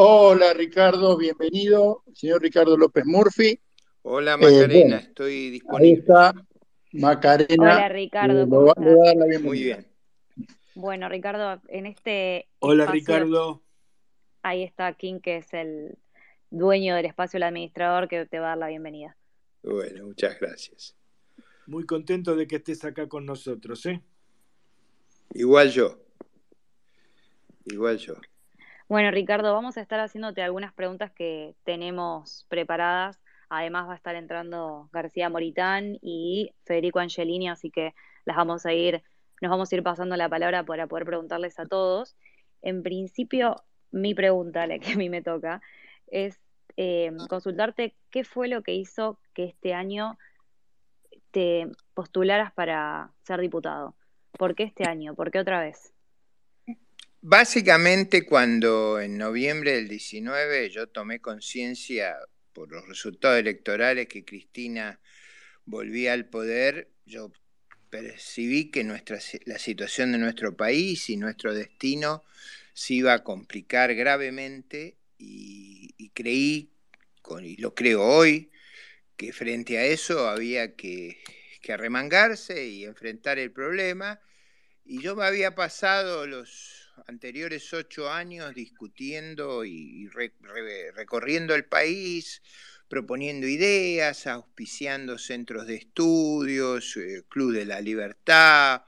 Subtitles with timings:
[0.00, 3.58] Hola Ricardo, bienvenido, señor Ricardo López Murphy.
[4.02, 5.88] Hola Macarena, estoy disponible.
[5.88, 6.34] Ahí está
[6.92, 7.74] Macarena.
[7.74, 8.84] Hola Ricardo, ¿cómo le estás?
[8.84, 9.48] voy a dar la bienvenida.
[9.48, 9.86] Muy bien.
[10.76, 13.62] Bueno, Ricardo, en este Hola espacio- Ricardo.
[14.42, 15.98] ahí está Kim, que es el
[16.50, 19.16] dueño del espacio, el administrador, que te va a dar la bienvenida.
[19.64, 20.94] Bueno, muchas gracias.
[21.66, 24.00] Muy contento de que estés acá con nosotros, ¿eh?
[25.34, 25.98] Igual yo.
[27.64, 28.14] Igual yo.
[28.88, 33.20] Bueno, Ricardo, vamos a estar haciéndote algunas preguntas que tenemos preparadas.
[33.50, 38.72] Además va a estar entrando García Moritán y Federico Angelini, así que las vamos a
[38.72, 39.02] ir,
[39.42, 42.16] nos vamos a ir pasando la palabra para poder preguntarles a todos.
[42.62, 45.60] En principio, mi pregunta, la que a mí me toca,
[46.06, 46.40] es
[46.78, 50.16] eh, consultarte qué fue lo que hizo que este año
[51.30, 53.96] te postularas para ser diputado.
[54.32, 55.14] ¿Por qué este año?
[55.14, 55.97] ¿Por qué otra vez?
[57.20, 62.16] Básicamente cuando en noviembre del 19 yo tomé conciencia
[62.52, 65.00] por los resultados electorales que Cristina
[65.64, 67.32] volvía al poder, yo
[67.90, 72.22] percibí que nuestra, la situación de nuestro país y nuestro destino
[72.72, 76.70] se iba a complicar gravemente y, creí,
[77.42, 78.52] y lo creo hoy,
[79.16, 81.18] que frente a eso había que,
[81.60, 84.20] que arremangarse y enfrentar el problema.
[84.84, 91.64] Y yo me había pasado los anteriores ocho años discutiendo y re, re, recorriendo el
[91.64, 92.42] país,
[92.88, 98.82] proponiendo ideas, auspiciando centros de estudios, eh, Club de la Libertad,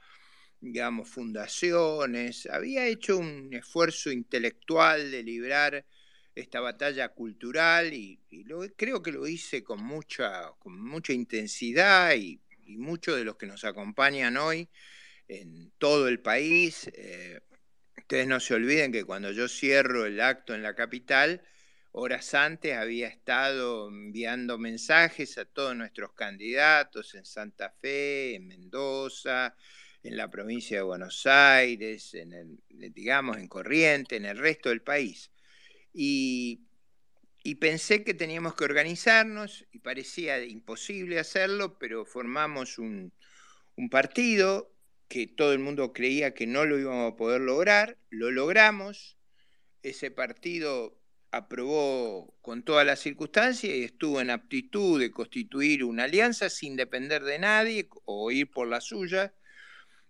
[0.59, 2.47] digamos, fundaciones.
[2.51, 5.85] Había hecho un esfuerzo intelectual de librar
[6.35, 12.39] esta batalla cultural y, lo, creo que lo hice con mucha, con mucha intensidad y,
[12.65, 14.69] y muchos de los que nos acompañan hoy
[15.27, 16.89] en todo el país.
[16.93, 17.39] Eh,
[18.11, 21.41] ustedes no se olviden que cuando yo cierro el acto en la capital,
[21.93, 29.55] horas antes había estado enviando mensajes a todos nuestros candidatos en Santa Fe, en Mendoza,
[30.03, 32.59] en la provincia de Buenos Aires, en el,
[32.93, 35.31] digamos, en Corriente, en el resto del país.
[35.93, 36.67] Y,
[37.61, 43.13] pensé que teníamos que organizarnos y parecía imposible hacerlo, pero formamos un
[43.89, 44.70] partido
[45.11, 49.17] que todo el mundo creía que no lo íbamos a poder lograr, lo logramos,
[49.83, 50.97] ese partido
[51.31, 57.23] aprobó con todas las circunstancias y estuvo en aptitud de constituir una alianza sin depender
[57.23, 59.33] de nadie o ir por la suya.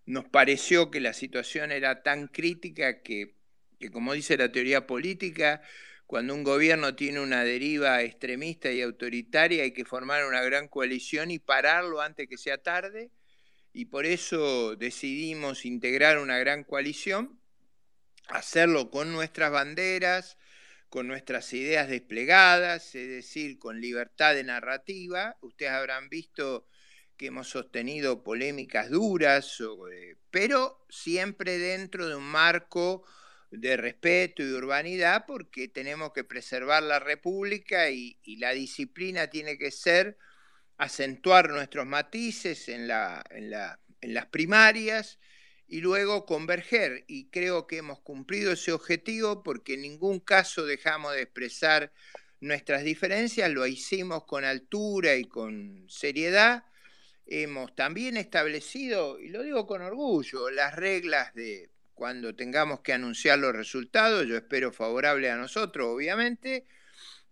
[0.05, 3.33] Nos pareció que la situación era tan crítica que,
[3.79, 5.63] que como dice la teoría política,
[6.05, 11.31] cuando un gobierno tiene una deriva extremista y autoritaria hay que formar una gran coalición
[11.31, 13.09] y pararlo antes que sea tarde
[13.73, 17.39] y por eso decidimos integrar una gran coalición,
[18.27, 20.37] hacerlo con nuestras banderas,
[20.89, 25.37] con nuestras ideas desplegadas, es decir, con libertad de narrativa.
[25.41, 26.67] Ustedes habrán visto
[27.15, 29.57] que hemos sostenido polémicas duras,
[30.31, 33.05] pero siempre dentro de un marco
[33.51, 39.57] de respeto y urbanidad, porque tenemos que preservar la República y, y la disciplina tiene
[39.57, 40.17] que ser
[40.81, 45.19] acentuar nuestros matices en, la, en, la, en, las primarias
[45.67, 47.05] y luego converger.
[47.07, 51.93] Y creo que hemos cumplido ese objetivo porque en ningún caso dejamos de expresar
[52.39, 56.65] nuestras diferencias, lo hicimos con altura y con seriedad.
[57.27, 63.37] Hemos también establecido, y lo digo con orgullo, las reglas de cuando tengamos que anunciar
[63.37, 66.65] los resultados, yo espero favorable a nosotros, obviamente,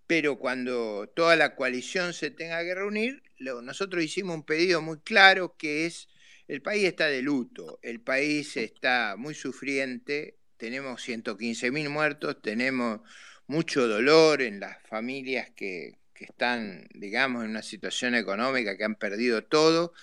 [0.06, 5.00] pero cuando toda la coalición se tenga que reunir, lo, nosotros hicimos un pedido muy
[5.00, 6.08] claro que es,
[6.48, 13.02] el país está de luto, el país está muy sufriente, tenemos 115 mil muertos, tenemos
[13.48, 19.46] mucho dolor en las familias que, están, digamos, en una situación económica, que han perdido
[19.46, 19.94] todo,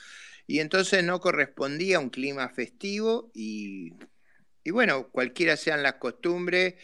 [0.46, 3.92] y entonces no correspondía un clima festivo y,
[4.64, 6.74] y bueno, cualquiera sean las costumbres,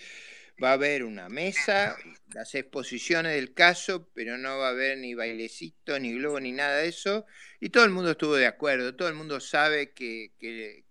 [0.62, 1.96] va a haber una mesa,
[2.34, 6.78] las exposiciones del caso, pero no va a haber ni bailecito, ni globo, ni nada
[6.78, 7.26] de eso.
[7.60, 10.84] Y todo el mundo estuvo de acuerdo, todo el mundo sabe que, que,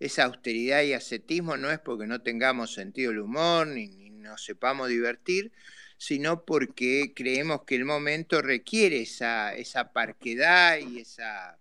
[0.00, 4.44] esa austeridad y ascetismo no es porque no tengamos sentido del humor, ni, ni nos
[4.44, 5.52] sepamos divertir,
[5.98, 11.58] sino porque creemos que el momento requiere esa, esa parquedad y esa,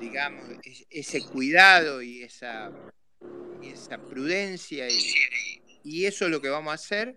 [0.00, 0.44] digamos,
[0.90, 2.72] ese cuidado y esa,
[3.62, 4.88] esa prudencia
[5.84, 7.16] y eso es lo que vamos a hacer.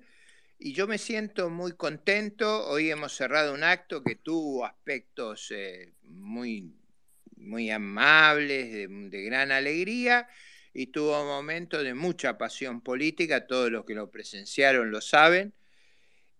[0.57, 2.67] Y yo me siento muy contento.
[2.67, 6.75] Hoy hemos cerrado un acto que tuvo aspectos eh, muy,
[7.35, 10.27] muy amables, de, gran alegría.
[10.73, 15.53] y tuvo momentos de mucha pasión política, todos los que lo presenciaron lo saben,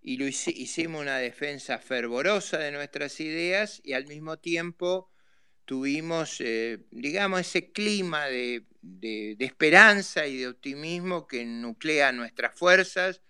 [0.01, 5.11] y lo hicimos una defensa fervorosa de nuestras ideas y al mismo tiempo
[5.65, 13.21] tuvimos, eh, digamos, ese clima de, de, esperanza y de optimismo que nuclea nuestras fuerzas,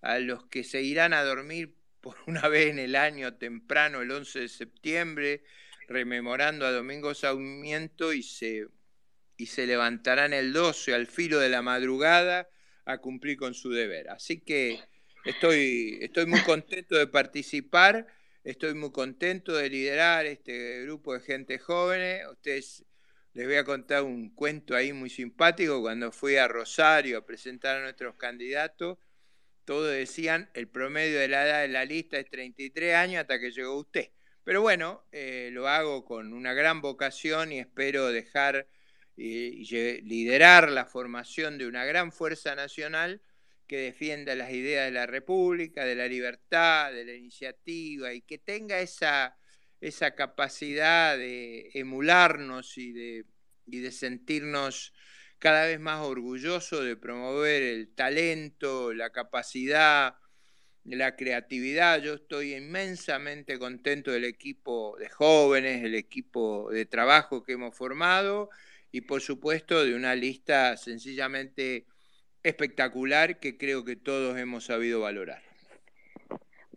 [0.00, 4.10] a los que se irán a dormir por una vez en el año temprano, el
[4.10, 5.44] 11 de septiembre,
[5.88, 8.66] rememorando a Domingo Sarmiento y se,
[9.36, 12.48] y se levantarán el 12 al filo de la madrugada
[12.84, 14.08] a cumplir con su deber.
[14.10, 14.80] Así que
[15.24, 18.06] estoy, estoy muy contento de participar,
[18.42, 22.26] estoy muy contento de liderar este grupo de gente joven.
[22.28, 22.84] Ustedes
[23.34, 25.80] les voy a contar un cuento ahí muy simpático.
[25.80, 28.98] Cuando fui a Rosario a presentar a nuestros candidatos,
[29.64, 33.50] todos decían el promedio de la edad de la lista es 33 años hasta que
[33.50, 34.10] llegó usted.
[34.44, 38.66] Pero bueno, eh, lo hago con una gran vocación y espero dejar
[39.16, 39.64] y
[40.02, 43.20] liderar la formación de una gran fuerza nacional
[43.66, 48.38] que defienda las ideas de la República, de la libertad, de la iniciativa y que
[48.38, 49.36] tenga esa,
[49.82, 53.26] esa capacidad de emularnos y de,
[53.66, 54.94] y de sentirnos
[55.40, 60.14] cada vez más orgullosos de promover el talento, la capacidad,
[60.84, 62.00] la creatividad.
[62.00, 68.50] Yo estoy inmensamente contento del equipo de jóvenes, el equipo de trabajo que hemos formado
[68.92, 71.86] y por supuesto de una lista sencillamente
[72.44, 75.51] espectacular que creo que todos hemos sabido valorar.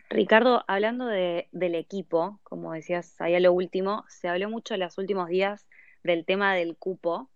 [0.09, 4.97] Ricardo, hablando del equipo, como decías ahí a lo último, se habló mucho en los
[4.97, 5.67] últimos días
[6.03, 7.29] del tema del cupo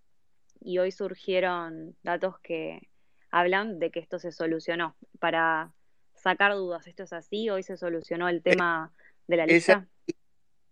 [0.59, 2.89] y hoy surgieron datos que
[3.31, 4.95] hablan de que esto se solucionó.
[5.19, 5.73] Para
[6.19, 6.85] sacar dudas.
[6.87, 7.49] ¿Esto es así?
[7.49, 8.93] ¿Hoy se solucionó el tema
[9.27, 9.87] de la lista?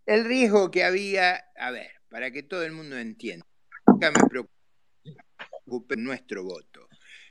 [0.05, 3.45] el riesgo que había, a ver, para que todo el mundo entienda,
[3.85, 6.87] nunca me preocupa nuestro voto.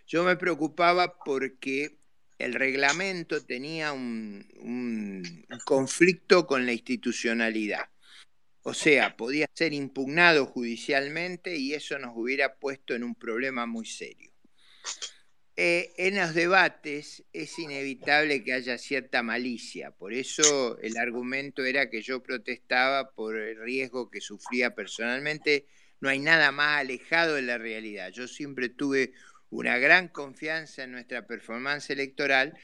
[0.06, 1.98] Yo me preocupaba porque
[2.38, 4.46] el reglamento tenía un,
[5.64, 7.88] conflicto con la institucionalidad.
[8.62, 13.86] O sea, podía ser impugnado judicialmente y eso nos hubiera puesto en un problema muy
[13.86, 14.32] serio.
[15.58, 21.88] Eh, en los debates es inevitable que haya cierta malicia, por eso el argumento era
[21.88, 25.66] que yo protestaba por el riesgo que sufría personalmente.
[26.00, 28.10] No hay nada más alejado de la realidad.
[28.10, 29.14] Yo siempre tuve
[29.56, 32.58] una gran confianza en nuestra performance electoral,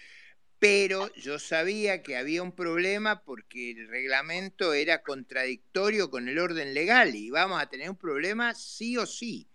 [0.58, 6.74] pero yo sabía que había un problema porque el reglamento era contradictorio con el orden
[6.74, 9.48] legal y íbamos a tener un problema sí o sí.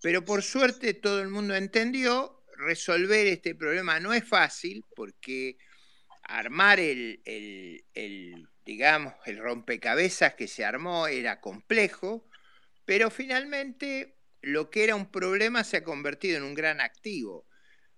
[0.00, 5.58] Pero por suerte todo el mundo entendió resolver este problema no es fácil porque
[6.22, 7.20] armar el,
[8.64, 12.28] digamos, el rompecabezas que se armó era complejo,
[12.84, 17.46] pero finalmente lo que era un problema se ha convertido en un gran activo,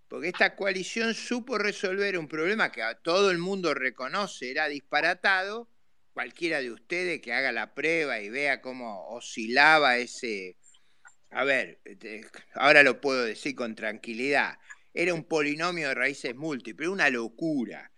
[0.08, 5.70] porque esta coalición supo resolver un problema que todo el mundo reconoce era disparatado,
[6.12, 10.56] cualquiera de ustedes que haga la prueba y vea cómo oscilaba ese,
[11.31, 14.58] a ver, este, ahora lo puedo decir con tranquilidad,
[14.92, 17.92] era un polinomio de raíces múltiples, una locura.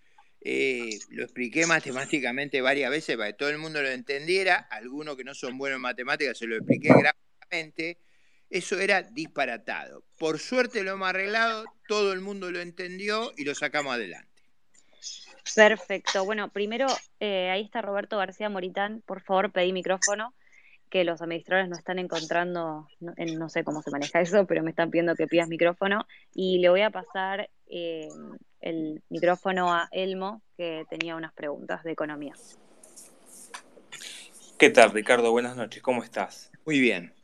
[0.45, 5.25] Eh, lo expliqué matemáticamente varias veces para que todo el mundo lo entendiera, algunos que
[5.25, 7.99] no son buenos en matemáticas se lo expliqué gráficamente,
[8.53, 10.05] eso era disparatado.
[10.19, 14.29] Por suerte lo hemos arreglado, todo el mundo lo entendió y lo sacamos adelante.
[15.57, 16.25] Perfecto.
[16.25, 16.87] Bueno, primero,
[17.19, 19.03] eh, ahí está Roberto García Moritán.
[19.07, 20.35] Por favor, pedí micrófono
[20.91, 24.91] que los administradores no están encontrando, no, sé cómo se maneja eso, pero me están
[24.91, 28.09] pidiendo que pidas micrófono y le voy a pasar eh,
[28.61, 32.35] el micrófono a Elmo, que tenía unas preguntas de economía.
[34.59, 35.33] ¿Qué tal, Ricardo?
[35.33, 36.53] Buenas noches, ¿cómo estás?
[36.67, 37.15] Muy bien.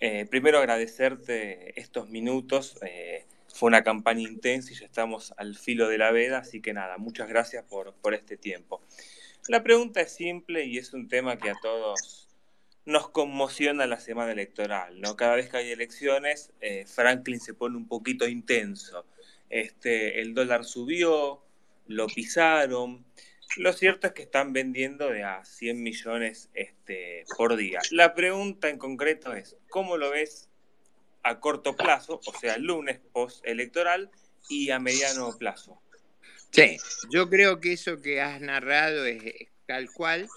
[0.00, 2.78] Eh, primero agradecerte estos minutos.
[2.82, 6.72] Eh, fue una campaña intensa y ya estamos al filo de la veda, así que
[6.72, 8.80] nada, muchas gracias por, por este tiempo.
[9.48, 12.28] La pregunta es simple y es un tema que a todos
[12.86, 15.16] nos conmociona la semana electoral, ¿no?
[15.16, 19.04] Cada vez que hay elecciones, eh, Franklin se pone un poquito intenso.
[19.48, 21.42] Este, el dólar subió,
[21.86, 23.04] lo pisaron.
[23.56, 27.80] Lo cierto es que están vendiendo de a 100 millones este, por día.
[27.90, 30.48] La pregunta en concreto es, ¿cómo lo ves
[31.22, 34.10] a corto plazo, o sea, el lunes post-electoral,
[34.48, 35.80] y a mediano plazo?
[36.50, 36.76] Sí,
[37.10, 40.28] yo creo que eso que has narrado es tal cual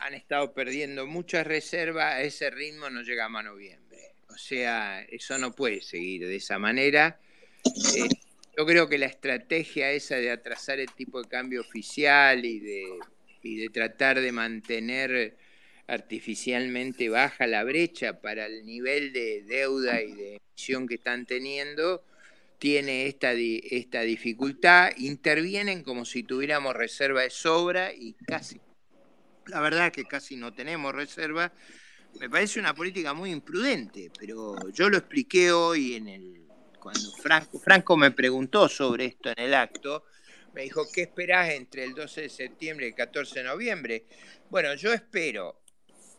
[0.00, 4.14] han estado perdiendo muchas reservas, a ese ritmo no llegamos a noviembre.
[4.28, 7.18] O sea, eso no puede seguir de esa manera.
[7.96, 8.08] Eh,
[8.58, 12.98] yo creo que la estrategia esa de atrasar el tipo de cambio oficial y de,
[13.40, 15.36] y de tratar de mantener
[15.86, 22.02] artificialmente baja la brecha para el nivel de deuda y de decisión que están teniendo
[22.58, 28.60] tiene esta, esta dificultad, intervienen como si tuviéramos reserva de sobra y casi,
[29.46, 31.52] la verdad es que casi no tenemos reserva.
[32.18, 36.47] Me parece una política muy imprudente, pero yo lo expliqué hoy en el,
[36.80, 37.10] cuando
[37.60, 40.04] Franco, me preguntó sobre esto en el acto,
[40.54, 44.04] me dijo, ¿qué esperás entre el 12 de septiembre y el 14 de noviembre?
[44.50, 45.60] Bueno, yo espero,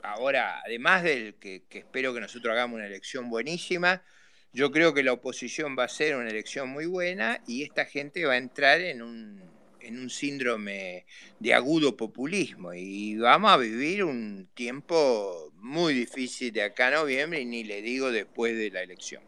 [0.04, 4.04] ahora, además del que, que espero que nosotros hagamos una elección buenísima,
[4.54, 8.25] yo creo que la oposición va a ser una elección muy buena y esta gente
[8.25, 9.44] va a entrar en un,
[9.80, 11.06] en un síndrome
[11.39, 17.42] de agudo populismo y vamos a vivir un tiempo muy difícil de acá a noviembre
[17.42, 19.22] y ni le digo después de la elección.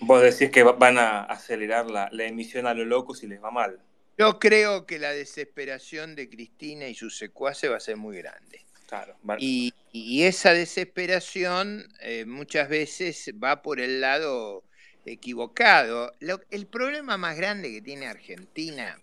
[0.00, 3.50] Vos decís que van a acelerar la, la emisión a lo loco si les va
[3.50, 3.80] mal.
[4.18, 8.64] Yo creo que la desesperación de Cristina y sus secuaces va a ser muy grande.
[8.86, 14.62] Claro, y, y, esa desesperación eh, muchas veces va por el lado
[15.04, 16.12] equivocado.
[16.20, 18.96] Lo, el problema más grande que tiene Argentina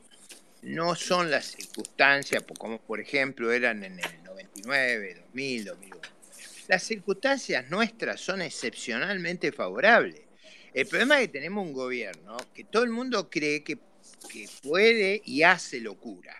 [0.62, 6.02] no son las circunstancias, como por ejemplo eran en el 99, 2000, 2001.
[6.70, 10.23] Las circunstancias nuestras son excepcionalmente favorables.
[10.74, 13.78] El problema es que tenemos un gobierno que todo el mundo cree que,
[14.30, 16.36] que puede y hace locura.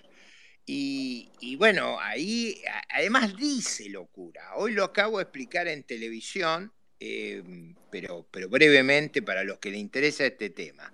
[0.66, 4.56] Y, bueno, ahí además dice locura.
[4.56, 9.78] Hoy lo acabo de explicar en televisión, em, pero, pero brevemente para los que le
[9.78, 10.94] interesa este tema.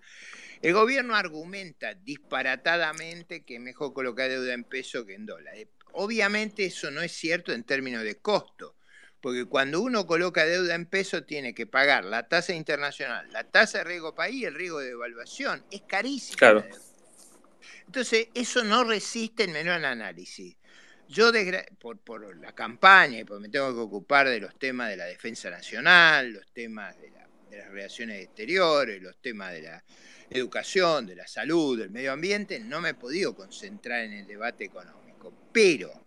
[0.62, 5.67] El gobierno argumenta disparatadamente que es mejor colocar deuda en peso que en dólares.
[5.93, 8.75] Obviamente eso no es cierto en términos de costo,
[9.21, 13.79] porque cuando uno coloca deuda en peso tiene que pagar la tasa internacional, la tasa
[13.79, 15.63] de riesgo país y el riesgo de devaluación.
[15.71, 16.38] Es carísimo.
[16.38, 16.65] Claro.
[17.85, 20.55] Entonces, eso no resiste el menor análisis.
[21.07, 21.31] Yo,
[21.79, 25.05] por, por, la campaña y porque me tengo que ocupar de los temas de la
[25.05, 29.83] defensa nacional, los temas de, la, de las relaciones exteriores, los temas de la
[30.29, 34.65] educación, de la salud, del medio ambiente, no me he podido concentrar en el debate
[34.65, 35.33] económico.
[35.51, 36.05] Pero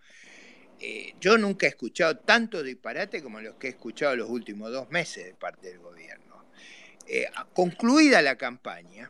[0.84, 4.90] eh, yo nunca he escuchado tanto disparate como los que he escuchado los últimos dos
[4.90, 6.44] meses de parte del gobierno.
[7.06, 9.08] Eh, concluida la campaña,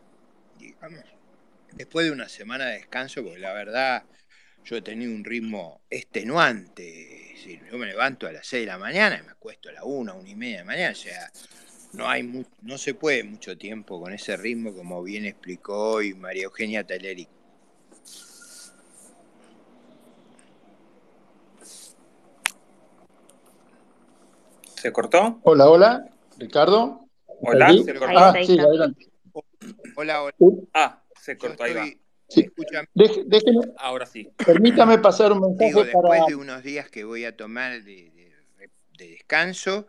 [0.59, 1.03] digamos,
[1.73, 4.05] después de una semana de descanso, porque la verdad
[4.67, 7.37] yo he tenido un ritmo extenuante.
[7.71, 10.15] yo me levanto a las 6 de la mañana y me acuesto a las 1,
[10.15, 10.93] 1 y media de la mañana.
[10.93, 11.33] O sea,
[11.95, 16.45] no, hay no se puede mucho tiempo con ese ritmo, como bien explicó hoy María
[16.45, 17.27] Eugenia Taleri.
[24.83, 25.39] ¿Se cortó?
[25.45, 27.07] Hola, hola, Ricardo.
[27.41, 28.19] Hola, ¿se cortó?
[28.19, 29.13] Ah, sí, adelante.
[29.95, 30.35] Hola, hola.
[30.75, 31.87] Ah, se cortó, ahí va.
[32.29, 32.51] Sí.
[32.93, 34.29] Deje, déjeme, Ahora sí.
[34.45, 36.27] Permítame pasar un mensaje Digo, después para...
[36.27, 39.87] de unos días que voy a tomar de, de, de descanso,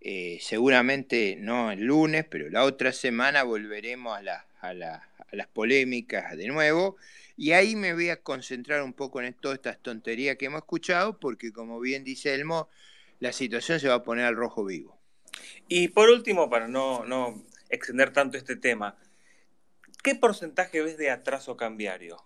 [0.00, 5.34] eh, seguramente no el lunes, pero la otra semana volveremos a, la, a, la, a,
[5.34, 6.96] las polémicas de nuevo.
[7.36, 11.18] Y ahí me voy a concentrar un poco en todas estas tonterías que hemos escuchado,
[11.18, 12.68] porque como bien dice Elmo,
[13.20, 15.00] la situación se va a poner al rojo vivo.
[15.68, 18.96] Y por último, para no, no extender tanto este tema,
[20.02, 22.16] ¿qué porcentaje ves de atraso cambiario?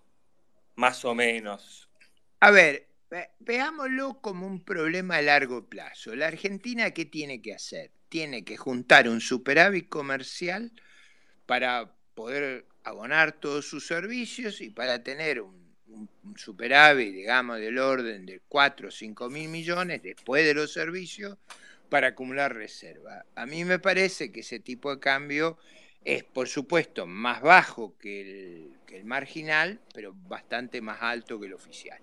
[0.74, 1.88] Más o menos.
[2.40, 2.88] A ver,
[3.40, 6.14] veámoslo como un problema a largo plazo.
[6.14, 7.90] La Argentina, ¿qué tiene que hacer?
[8.08, 10.72] Tiene que juntar un superávit comercial
[11.46, 15.61] para poder abonar todos sus servicios y para tener un,
[15.92, 20.72] un, un superávit, digamos, del orden de 4 o 5 mil millones después de los
[20.72, 21.38] servicios
[21.88, 23.24] para acumular reserva.
[23.34, 25.58] A mí me parece que ese tipo de cambio
[26.04, 31.46] es, por supuesto, más bajo que el, que el marginal, pero bastante más alto que
[31.46, 32.00] el oficial.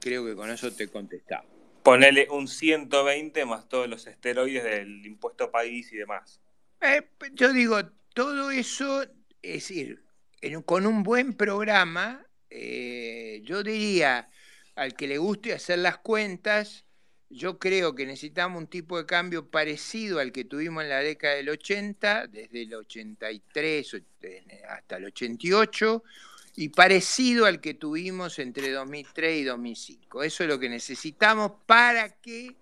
[0.00, 1.44] Creo que con eso te he contestado.
[1.82, 6.40] Ponele un 120 más todos los esteroides del impuesto país y demás.
[6.80, 10.02] Eh, yo digo, todo eso, es decir,
[10.40, 14.28] en, con un buen programa, eh, yo diría
[14.74, 16.84] al que le guste hacer las cuentas,
[17.30, 21.34] yo creo que necesitamos un tipo de cambio parecido al que tuvimos en la década
[21.34, 23.96] del 80, desde el 83
[24.68, 26.02] hasta el 88,
[26.56, 30.22] y parecido al que tuvimos entre 2003 y 2005.
[30.22, 32.56] Eso es lo que necesitamos para que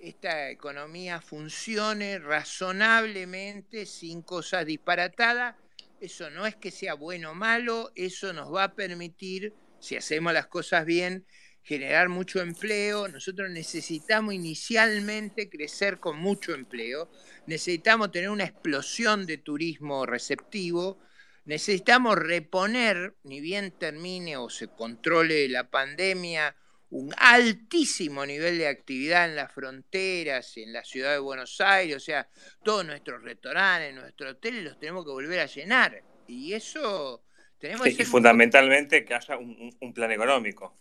[0.00, 5.54] esta economía funcione razonablemente, sin cosas disparatadas.
[6.02, 10.32] Eso no es que sea bueno o malo, eso nos va a permitir, si hacemos
[10.32, 11.28] las cosas bien,
[11.62, 13.06] generar mucho empleo.
[13.06, 17.08] Nosotros necesitamos inicialmente crecer con mucho empleo,
[17.46, 20.98] necesitamos tener una explosión de turismo receptivo,
[21.44, 26.56] necesitamos reponer, ni bien termine o se controle la pandemia,
[26.92, 32.00] un altísimo nivel de actividad en las fronteras, en la ciudad de Buenos Aires, o
[32.00, 32.28] sea,
[32.62, 36.02] todos nuestros restaurantes, nuestros hoteles los tenemos que volver a llenar.
[36.26, 37.24] Y eso
[37.58, 38.02] tenemos que...
[38.02, 40.76] Y fundamentalmente que haya un, plan económico.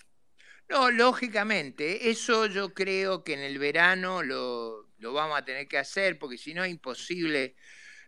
[0.67, 5.77] No, lógicamente, eso yo creo que en el verano lo, lo vamos a tener que
[5.77, 7.55] hacer, porque si no es imposible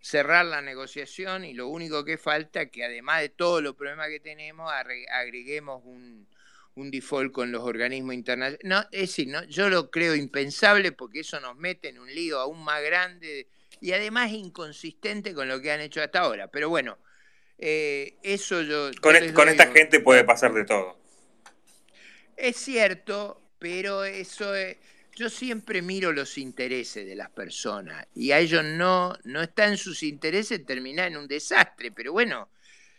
[0.02, 4.10] cerrar la negociación y lo único que falta es que además de todos los problemas
[4.10, 6.28] que tenemos, agreguemos un,
[6.76, 8.60] un default con los organismos internacionales.
[8.64, 12.40] No, es decir, no, yo lo creo impensable porque eso nos mete en un lío
[12.40, 13.48] aún más grande
[13.82, 16.48] y además inconsistente con lo que han hecho hasta ahora.
[16.48, 16.98] Pero bueno,
[17.58, 18.90] eh, eso yo...
[19.02, 20.98] Con, esta gente puede pasar de todo.
[22.36, 24.78] Es cierto, pero eso es...
[25.16, 29.78] Yo siempre miro los intereses de las personas y a ellos no, no está en
[29.78, 32.50] sus intereses terminar en un desastre, pero bueno,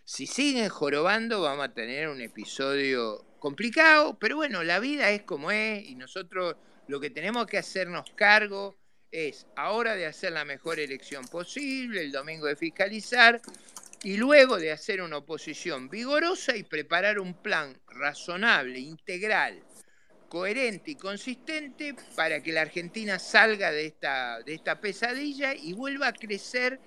[0.04, 5.50] si siguen jorobando vamos a tener un episodio complicado, pero bueno, la vida es como
[5.50, 6.56] es y nosotros
[6.88, 8.74] lo que tenemos que hacernos cargo
[9.10, 13.42] es ahora de hacer la mejor elección posible, el domingo de fiscalizar
[14.02, 19.62] y luego de hacer una oposición vigorosa y preparar un plan razonable, integral,
[20.30, 26.08] coherente y consistente para que la Argentina salga de esta, de esta pesadilla y vuelva
[26.08, 26.80] a crecer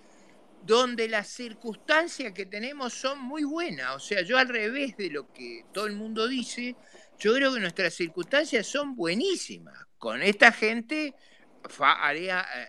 [0.67, 3.95] donde las circunstancias que tenemos son muy buenas.
[3.95, 6.75] O sea, yo al revés de lo que todo el mundo dice,
[7.17, 9.88] yo creo que nuestras circunstancias son buenísimas.
[9.97, 11.15] Con esta gente,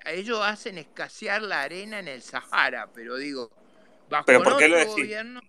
[0.07, 3.51] ellos hacen escasear la arena en el Sahara, pero digo,
[4.09, 4.93] bajo ¿Pero por qué lo decís?
[4.93, 5.41] gobierno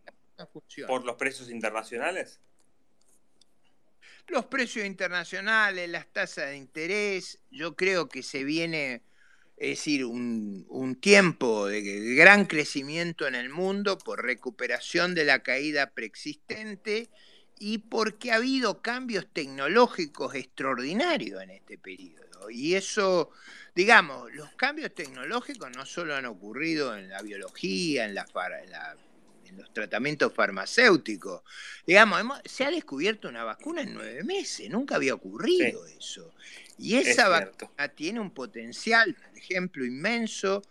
[0.87, 2.39] ¿Por los precios internacionales?
[4.27, 9.03] Los precios internacionales, las tasas de interés, yo creo que se viene
[9.59, 11.81] es decir, un, tiempo de
[12.15, 17.09] gran crecimiento en el mundo por recuperación de la caída preexistente
[17.59, 22.49] y porque ha habido cambios tecnológicos extraordinarios en este periodo.
[22.49, 23.31] Y eso,
[23.75, 28.25] digamos, los cambios tecnológicos no solo han ocurrido en la biología, en, la,
[29.45, 31.41] en, los tratamientos farmacéuticos.
[31.85, 36.33] Digamos, se ha descubierto una vacuna en nueve meses, nunca había ocurrido eso.
[36.79, 40.61] Y esa vacuna tiene un potencial, por ejemplo, inmenso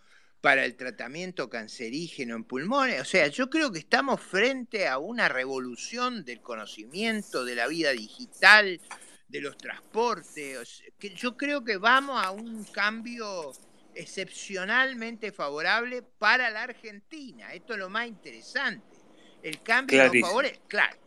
[0.41, 3.01] para el tratamiento cancerígeno en pulmones.
[3.01, 7.91] O sea, yo creo que estamos frente a una revolución del conocimiento, de la vida
[7.91, 8.81] digital,
[9.27, 10.83] de los transportes.
[10.97, 13.51] Que yo creo que vamos a un cambio
[13.93, 17.53] excepcionalmente favorable para la Argentina.
[17.53, 18.97] Esto es lo más interesante.
[19.43, 20.61] El cambio nos favorece.
[20.67, 20.97] Claro,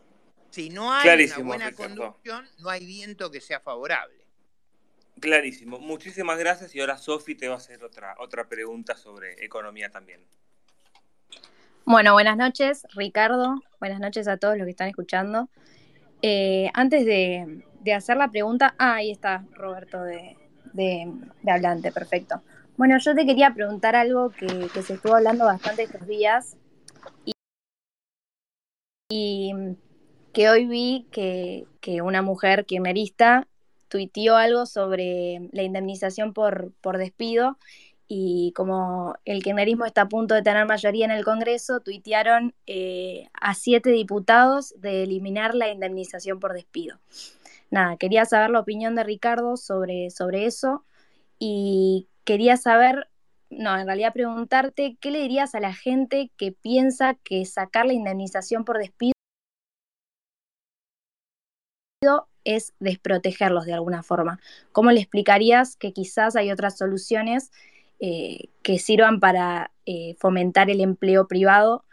[0.51, 4.22] si no hay una buena conducción, no hay viento que sea favorable.
[5.19, 5.79] Clarísimo.
[5.79, 10.21] Muchísimas gracias y ahora Sofi te va a hacer otra, otra pregunta sobre economía también.
[11.85, 13.61] Bueno, buenas noches, Ricardo.
[13.79, 15.49] Buenas noches a todos los que están escuchando.
[16.21, 20.37] Eh, antes de, hacer la pregunta, ah, ahí está Roberto de,
[20.71, 21.11] de,
[21.45, 22.41] Hablante, perfecto.
[22.77, 26.55] Bueno, yo te quería preguntar algo que, se estuvo hablando bastante estos días
[29.09, 29.53] y,
[30.31, 33.45] que hoy vi que, que una mujer kirchnerista
[33.93, 37.59] tuiteó algo sobre la indemnización por, por despido
[38.07, 43.27] y como el kirchnerismo está a punto de tener mayoría en el Congreso, tuitearon eh,
[43.39, 46.97] a siete diputados de eliminar la indemnización por despido.
[47.69, 50.83] Nada, quería saber la opinión de Ricardo sobre, sobre eso
[51.37, 53.09] y quería saber,
[53.51, 57.93] no, en realidad preguntarte, ¿qué le dirías a la gente que piensa que sacar la
[57.93, 59.13] indemnización por despido
[62.43, 64.39] es desprotegerlos de alguna forma.
[64.71, 67.51] ¿Cómo le explicarías que quizás hay otras soluciones
[67.99, 71.85] eh, que sirvan para eh, fomentar el empleo privado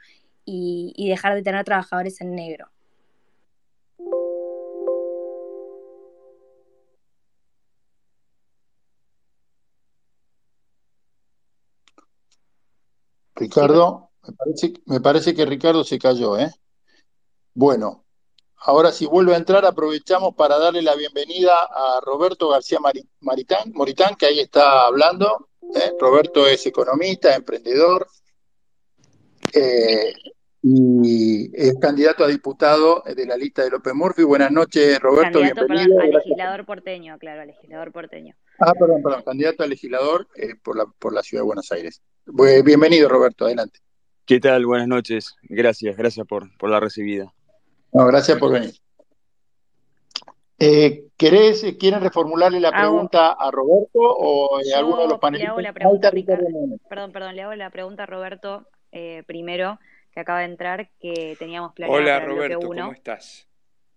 [0.44, 2.68] y, dejar de tener trabajadores en negro?
[13.36, 16.50] Ricardo, me parece, me parece, que Ricardo se cayó, ¿eh?
[17.54, 18.04] Bueno,
[18.62, 22.78] Ahora si vuelve a entrar, aprovechamos para darle la bienvenida a Roberto García
[23.20, 25.48] Maritán, Moritán, que ahí está hablando.
[25.74, 25.92] ¿eh?
[25.98, 28.06] Roberto es economista, emprendedor
[29.54, 30.12] eh,
[30.62, 34.24] y es candidato a diputado de la lista de López Murphy.
[34.24, 35.38] Buenas noches, Roberto.
[35.38, 36.00] Candidato bienvenido.
[36.00, 38.34] al legislador porteño, claro, al legislador porteño.
[38.58, 42.02] Ah, perdón, perdón, candidato a legislador eh, por, la, por la ciudad de Buenos Aires.
[42.26, 43.78] Bienvenido, Roberto, adelante.
[44.26, 44.66] ¿Qué tal?
[44.66, 45.34] Buenas noches.
[45.44, 47.32] Gracias, gracias por, por la recibida.
[47.92, 48.74] No, gracias por venir.
[50.58, 55.46] Eh, ¿querés, ¿Quieren reformularle la pregunta a Roberto o a alguno de los panelistas?
[55.46, 56.10] Le hago la pregunta,
[56.88, 59.78] perdón, perdón, le hago la pregunta a Roberto eh, primero,
[60.12, 63.48] que acaba de entrar, que teníamos planeado Hola Roberto, ¿cómo estás?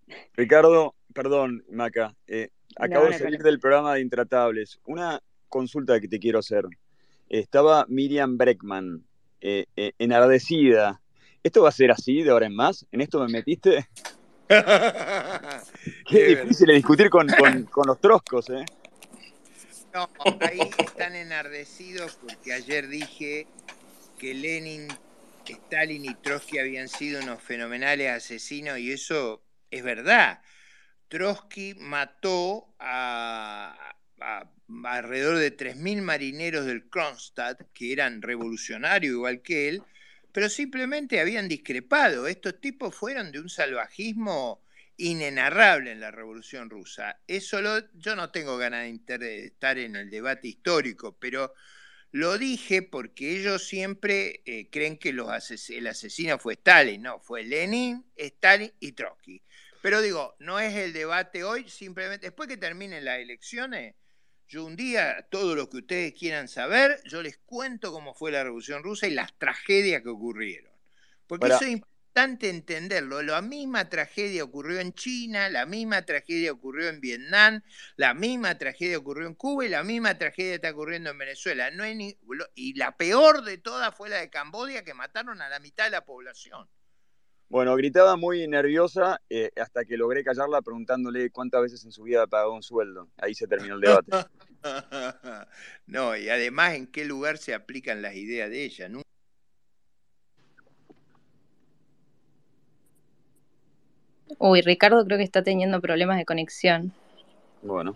[0.36, 4.80] Ricardo, perdón, Maca, eh, acabo de salir del programa de Intratables.
[4.86, 6.66] Una consulta que te quiero hacer.
[7.30, 9.04] Estaba Miriam Breckman,
[9.42, 11.02] eh, eh, enardecida.
[11.44, 12.86] ¿Esto va a ser así de ahora en más?
[12.92, 13.90] ¿En esto me metiste?
[16.10, 17.28] Qué difícil es discutir con,
[17.70, 18.64] con, los troscos, ¿eh?
[19.94, 23.48] No, ahí están enardecidos porque ayer dije
[24.18, 24.88] que Lenin,
[25.46, 30.42] Stalin y Trotsky habían sido unos fenomenales asesinos y eso es verdad.
[31.10, 33.96] Trotsky mató a,
[34.86, 39.84] alrededor de 3.000 marineros del Kronstadt, que eran revolucionarios igual que él,
[40.34, 42.28] pero simplemente habían discrepado.
[42.28, 44.66] Estos tipos fueron de un salvajismo
[44.98, 47.20] inenarrable en la Revolución Rusa.
[47.28, 47.60] Eso
[47.94, 51.54] yo no tengo ganas de estar en el debate histórico, pero
[52.12, 57.44] lo dije porque ellos siempre eh, creen que los el asesino fue Stalin, no, fue
[57.44, 59.42] Lenin, Stalin y Trotsky.
[59.82, 63.96] Pero digo, no es el debate hoy, simplemente después que terminen las elecciones,
[64.48, 68.44] yo un día, todo lo que ustedes quieran saber, yo les cuento cómo fue la
[68.44, 70.72] Revolución Rusa y las tragedias que ocurrieron.
[71.28, 73.24] Porque eso es importante entenderlo.
[73.24, 77.64] La misma tragedia ocurrió en China, la misma tragedia ocurrió en Vietnam,
[77.96, 81.72] la misma tragedia ocurrió en Cuba y la misma tragedia está ocurriendo en Venezuela.
[81.72, 85.86] No y la peor de todas fue la de Camboya, que mataron a la mitad
[85.86, 86.68] de la población.
[87.54, 92.26] Bueno, gritaba muy nerviosa eh, hasta que logré callarla preguntándole cuántas veces en su vida
[92.26, 93.10] pagó un sueldo.
[93.16, 94.12] Ahí se terminó el debate.
[95.86, 98.90] no, y además en qué lugar se aplican las ideas de ella.
[98.90, 99.04] ¿no?
[104.40, 106.92] Uy, Ricardo creo que está teniendo problemas de conexión.
[107.62, 107.96] Bueno.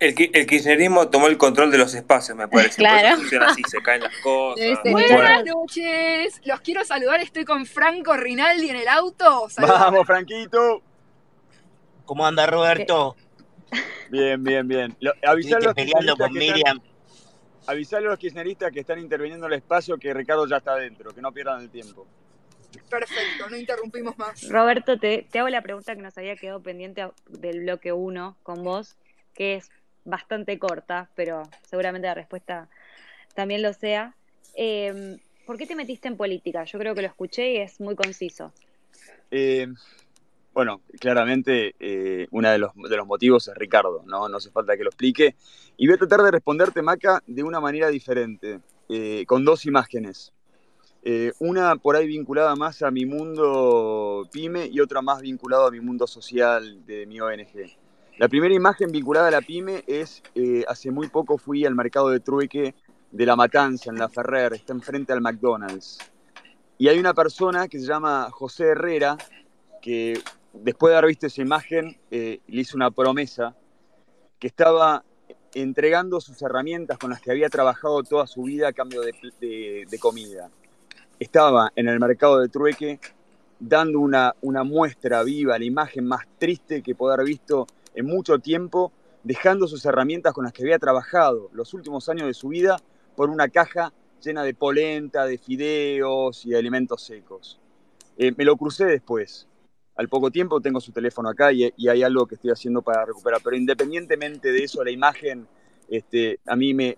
[0.00, 2.76] El, el, kirchnerismo tomó el control de los espacios, me parece.
[2.76, 3.16] Claro.
[3.16, 4.78] funciona así, se caen las cosas.
[4.84, 9.48] Buenas noches, los quiero saludar, estoy con Franco Rinaldi en el auto.
[9.58, 10.82] Vamos, Franquito.
[12.04, 13.16] ¿Cómo anda Roberto?
[14.10, 14.96] Bien, bien, bien.
[15.26, 16.80] avisale peleando con Miriam.
[17.66, 21.12] avisale a los kirchneristas que están interviniendo en el espacio que Ricardo ya está adentro,
[21.14, 22.06] que no pierdan el tiempo.
[22.90, 24.48] Perfecto, no interrumpimos más.
[24.48, 28.62] Roberto, te, te hago la pregunta que nos había quedado pendiente del bloque 1 con
[28.64, 28.96] vos,
[29.32, 29.70] que es
[30.04, 32.68] bastante corta, pero seguramente la respuesta
[33.34, 34.14] también lo sea.
[34.54, 36.64] Em, ¿Por qué te metiste en política?
[36.64, 38.52] Yo creo que lo escuché y es muy conciso.
[39.30, 39.66] Eh,
[40.54, 44.28] bueno, claramente eh, uno de los, de los, motivos es Ricardo, ¿no?
[44.28, 45.34] no hace falta que lo explique.
[45.76, 50.32] Y voy a tratar de responderte, Maca, de una manera diferente, eh, con dos imágenes.
[51.40, 55.80] una por ahí vinculada más a mi mundo pyme y otra más vinculada a mi
[55.80, 57.83] mundo social de mi ONG.
[58.16, 62.10] La primera imagen vinculada a la pyme es, eh, hace muy poco fui al mercado
[62.10, 62.76] de trueque
[63.10, 65.98] de La Matanza, en La Ferrer, está enfrente al McDonald's.
[66.78, 69.16] Y hay una persona que se llama José Herrera,
[69.82, 70.20] que
[70.52, 73.56] después de haber visto esa imagen, eh, le hizo una promesa,
[74.38, 75.04] que estaba
[75.52, 80.50] entregando sus herramientas con las que había trabajado toda su vida a cambio de, comida.
[81.18, 83.00] Estaba en el mercado de trueque
[83.58, 88.38] dando una, una muestra viva, la imagen más triste que puede haber visto en mucho
[88.38, 92.76] tiempo, dejando sus herramientas con las que había trabajado los últimos años de su vida
[93.16, 97.60] por una caja llena de polenta, de fideos y de alimentos secos.
[98.16, 99.48] Eh, me lo crucé después.
[99.96, 103.40] Al poco tiempo tengo su teléfono acá y, hay algo que estoy haciendo para recuperar.
[103.42, 105.46] Pero independientemente de eso, la imagen
[105.88, 106.96] este, a mí me,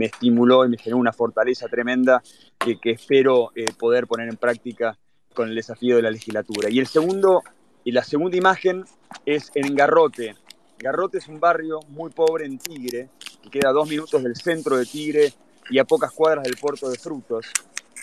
[0.00, 2.22] estimuló y me generó una fortaleza tremenda
[2.58, 4.96] que, que espero eh, poder poner en práctica
[5.34, 6.68] con el desafío de la legislatura.
[6.70, 7.42] Y el segundo
[7.84, 8.84] y la segunda imagen
[9.24, 10.36] es en Garrote.
[10.78, 13.10] Garrote es un barrio muy pobre en Tigre,
[13.42, 15.32] que queda a dos minutos del centro de Tigre
[15.70, 17.46] y a pocas cuadras del puerto de Frutos,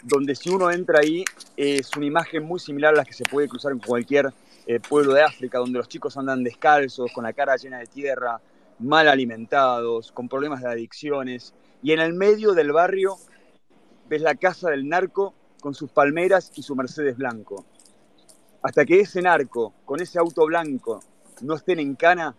[0.04, 1.24] donde si uno entra ahí
[1.56, 4.32] es una imagen muy similar a la que se puede cruzar en cualquier
[4.66, 8.42] eh, pueblo de África, donde los chicos andan descalzos, con la cara llena de tierra,
[8.80, 11.54] mal alimentados, con problemas de adicciones.
[11.82, 13.18] Y en el medio del barrio
[14.10, 17.66] ves la casa del narco con sus palmeras y su Mercedes blanco.
[18.62, 21.00] Hasta que ese narco, con ese auto blanco,
[21.42, 22.36] no estén en cana,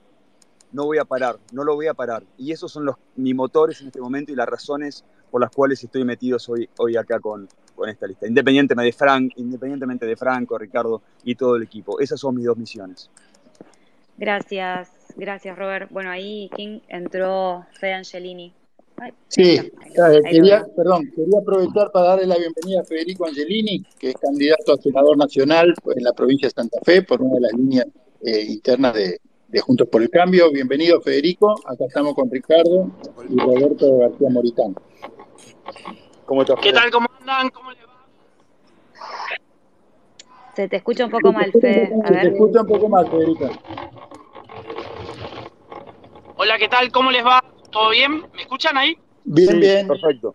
[0.72, 2.24] no voy a parar, no lo voy a parar.
[2.36, 5.82] Y esos son los, mis motores en este momento y las razones por las cuales
[5.82, 8.26] estoy metido hoy, hoy acá con, con esta lista.
[8.26, 12.00] Independientemente de, Frank, independientemente de Franco, Ricardo y todo el equipo.
[12.00, 13.10] Esas son mis dos misiones.
[14.16, 15.90] Gracias, gracias Robert.
[15.90, 18.52] Bueno, ahí King entró Fede Angelini.
[19.28, 24.16] Sí, eh, quería, perdón, quería aprovechar para darle la bienvenida a Federico Angelini, que es
[24.16, 27.86] candidato a senador nacional en la provincia de Santa Fe por una de las líneas
[28.22, 29.20] eh, internas de,
[29.60, 30.52] Juntos por el Cambio.
[30.52, 31.54] Bienvenido, Federico.
[31.66, 32.90] Acá estamos con Ricardo
[33.28, 34.74] y Roberto García Moritán.
[36.26, 36.58] ¿Cómo estás?
[36.60, 36.90] ¿Qué tal?
[36.90, 37.48] ¿Cómo andan?
[37.48, 38.06] ¿Cómo les va?
[40.54, 41.92] Se te escucha un poco mal, Fede.
[42.06, 43.50] Se te escucha un poco mal, Federica.
[46.36, 46.92] Hola, ¿qué tal?
[46.92, 47.42] ¿Cómo les va?
[47.70, 48.24] ¿Todo bien?
[48.32, 48.96] ¿Me escuchan ahí?
[49.24, 49.88] Bien, Sí, bien.
[49.88, 50.34] perfecto.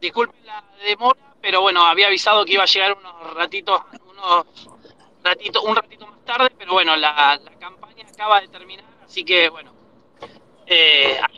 [0.00, 4.46] Disculpen la demora, pero bueno, había avisado que iba a llegar unos ratitos, unos
[5.24, 9.48] ratitos, un ratito más tarde, pero bueno, la, la campaña acaba de terminar, así que
[9.48, 9.72] bueno,
[10.66, 11.32] eh, acá.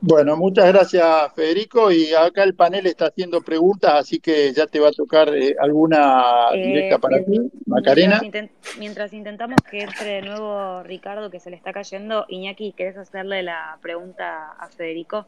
[0.00, 1.90] Bueno, muchas gracias, Federico.
[1.90, 5.56] Y acá el panel está haciendo preguntas, así que ya te va a tocar eh,
[5.60, 8.18] alguna Eh, directa para ti, Macarena.
[8.20, 12.96] Mientras, mientras intentamos que entre de nuevo Ricardo, que se le está cayendo, Iñaki, ¿querés
[12.96, 15.26] hacerle la pregunta a Federico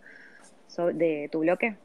[0.68, 1.76] sobre, de tu bloque?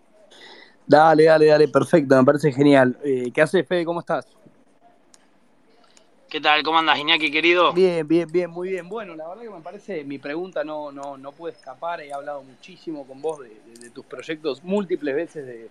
[0.85, 2.97] Dale, dale, dale, perfecto, me parece genial.
[3.03, 3.83] Eh, ¿Qué haces, Fede?
[3.83, 4.25] ¿Cómo estás?
[6.29, 6.61] ¿Qué tal?
[6.61, 7.71] ¿Cómo andas, Iñaki, querido?
[7.71, 8.89] Bien, bien, bien, muy bien.
[8.89, 12.01] Bueno, la verdad que me parece, mi pregunta no, no, no puede escapar.
[12.01, 15.69] He hablado muchísimo con vos de, tus proyectos múltiples veces,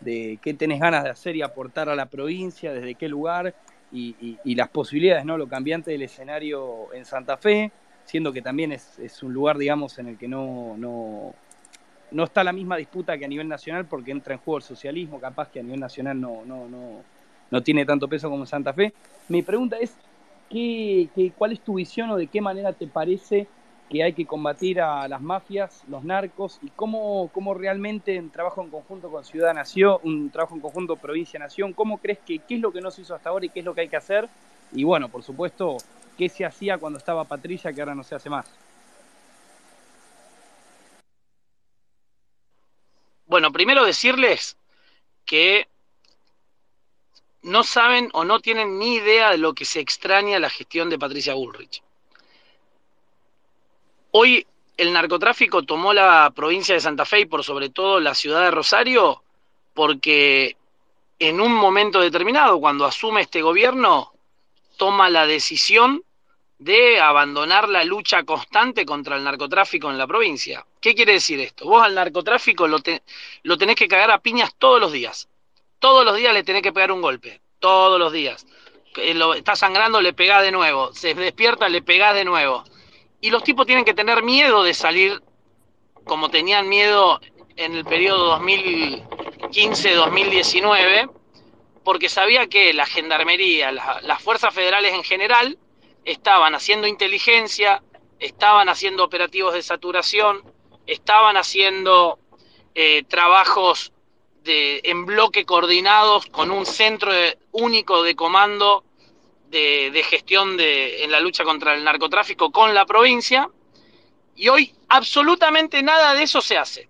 [0.00, 3.54] de, qué tenés ganas de hacer y aportar a la provincia, desde qué lugar
[3.92, 5.36] y las posibilidades, ¿no?
[5.36, 7.70] Lo cambiante del escenario en Santa Fe,
[8.06, 11.34] siendo que también es, es un lugar, digamos, en el que no, no,
[12.12, 15.20] no está la misma disputa que a nivel nacional porque entra en juego el socialismo,
[15.20, 17.02] capaz que a nivel nacional no, no, no,
[17.50, 18.94] no tiene tanto peso como en Santa Fe.
[19.28, 19.94] Mi pregunta es,
[20.48, 23.46] ¿qué, cuál es tu visión o de qué manera te parece
[23.90, 28.62] que hay que combatir a las mafias, los narcos, y cómo, cómo realmente un trabajo
[28.62, 32.60] en conjunto con Ciudad Nación, un trabajo en conjunto provincia-nación, cómo crees que qué es
[32.60, 34.28] lo que no se hizo hasta ahora y qué es lo que hay que hacer?
[34.72, 35.78] Y bueno, por supuesto,
[36.18, 38.46] qué se hacía cuando estaba Patricia que ahora no se hace más.
[43.26, 44.56] Bueno, primero decirles
[45.24, 45.66] que
[47.48, 50.98] no saben o no tienen ni idea de lo que se extraña la gestión de
[50.98, 51.82] Patricia Bullrich.
[54.12, 58.42] Hoy el narcotráfico tomó la provincia de Santa Fe y por sobre todo la ciudad
[58.42, 59.22] de Rosario
[59.74, 60.56] porque
[61.18, 64.12] en un momento determinado, cuando asume este gobierno,
[64.76, 66.02] toma la decisión
[66.58, 70.66] de abandonar la lucha constante contra el narcotráfico en la provincia.
[70.80, 71.64] ¿Qué quiere decir esto?
[71.64, 73.02] Vos al narcotráfico lo, te-
[73.42, 75.28] lo tenés que cagar a piñas todos los días.
[75.78, 77.40] Todos los días le tenés que pegar un golpe.
[77.58, 78.46] Todos los días.
[78.96, 80.92] Eh, lo- está sangrando, le pegás de nuevo.
[80.92, 82.64] Se despierta, le pegás de nuevo.
[83.20, 85.20] Y los tipos tienen que tener miedo de salir
[86.04, 87.20] como tenían miedo
[87.56, 91.10] en el periodo 2015-2019,
[91.84, 95.58] porque sabía que la gendarmería, la- las fuerzas federales en general,
[96.04, 97.82] estaban haciendo inteligencia,
[98.18, 100.42] estaban haciendo operativos de saturación,
[100.86, 102.18] estaban haciendo
[102.74, 103.92] eh, trabajos
[104.48, 107.12] en bloque coordinados con un centro
[107.52, 108.84] único de comando
[109.48, 113.48] de, de gestión en la lucha contra el narcotráfico con la provincia,
[114.34, 116.88] y hoy absolutamente nada de eso se hace.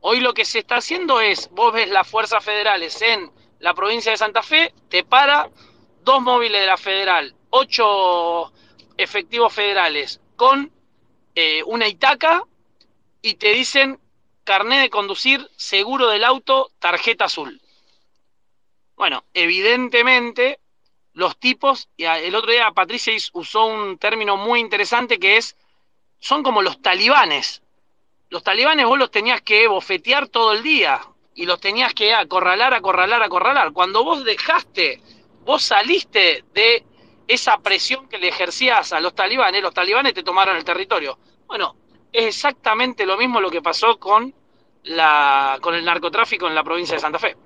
[0.00, 4.12] Hoy lo que se está haciendo es, vos ves las fuerzas federales en la provincia
[4.12, 5.50] de Santa Fe, te para
[6.02, 8.52] dos móviles de la federal, ocho
[8.96, 10.70] efectivos federales con
[11.34, 12.44] eh, una Itaca
[13.20, 13.98] y te dicen
[14.48, 17.60] carné de conducir, seguro del auto, tarjeta azul.
[18.96, 20.58] Bueno, evidentemente
[21.12, 25.54] los tipos, y el otro día Patricia usó un término muy interesante que es,
[26.18, 27.62] son como los talibanes.
[28.30, 30.98] Los talibanes vos los tenías que bofetear todo el día
[31.34, 33.74] y los tenías que acorralar, acorralar, acorralar.
[33.74, 35.02] Cuando vos dejaste,
[35.44, 36.86] vos saliste de
[37.26, 41.18] esa presión que le ejercías a los talibanes, los talibanes te tomaron el territorio.
[41.46, 41.76] Bueno,
[42.12, 44.37] es exactamente lo mismo lo que pasó con,
[44.88, 47.36] la, con el narcotráfico en la provincia de Santa Fe.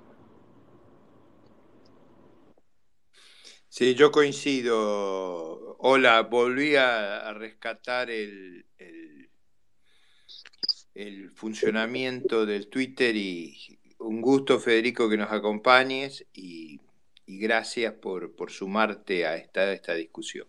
[3.68, 5.76] Sí, yo coincido.
[5.78, 9.31] Hola, volví a, a rescatar el, el,
[10.94, 16.81] el funcionamiento del Twitter y un gusto, Federico, que nos acompañes y,
[17.26, 20.48] y gracias por, por sumarte a esta, a esta discusión.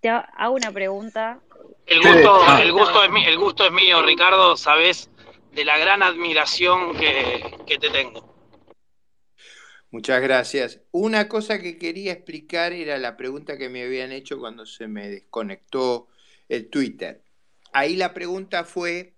[0.00, 1.40] Te ha- hago una pregunta.
[1.88, 2.60] El gusto, Ah.
[2.62, 5.10] el gusto, es, mi- el gusto es mío, Ricardo, sabes
[5.52, 8.28] de la gran admiración que, que te tengo.
[9.90, 10.82] Muchas gracias.
[10.90, 15.08] Una cosa que quería explicar era la pregunta que me habían hecho cuando se me
[15.08, 16.08] desconectó
[16.48, 17.22] el Twitter.
[17.72, 19.14] Ahí la pregunta fue,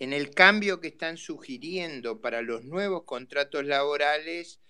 [0.00, 4.60] en el cambio que están sugiriendo para los nuevos contratos laborales,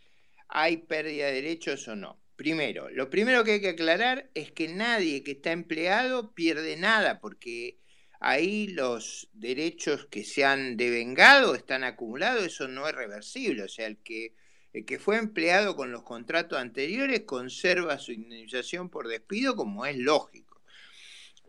[0.49, 2.20] ¿hay pérdida de derechos o no?
[2.41, 7.21] Primero, lo primero que hay que aclarar es que nadie que está empleado pierde nada,
[7.21, 7.77] porque
[8.19, 13.87] ahí los derechos que se han devengado están acumulados, eso no es reversible, o sea,
[13.87, 14.33] el que
[14.73, 19.99] el que fue empleado con los contratos anteriores conserva su indemnización por despido como es
[19.99, 20.63] lógico.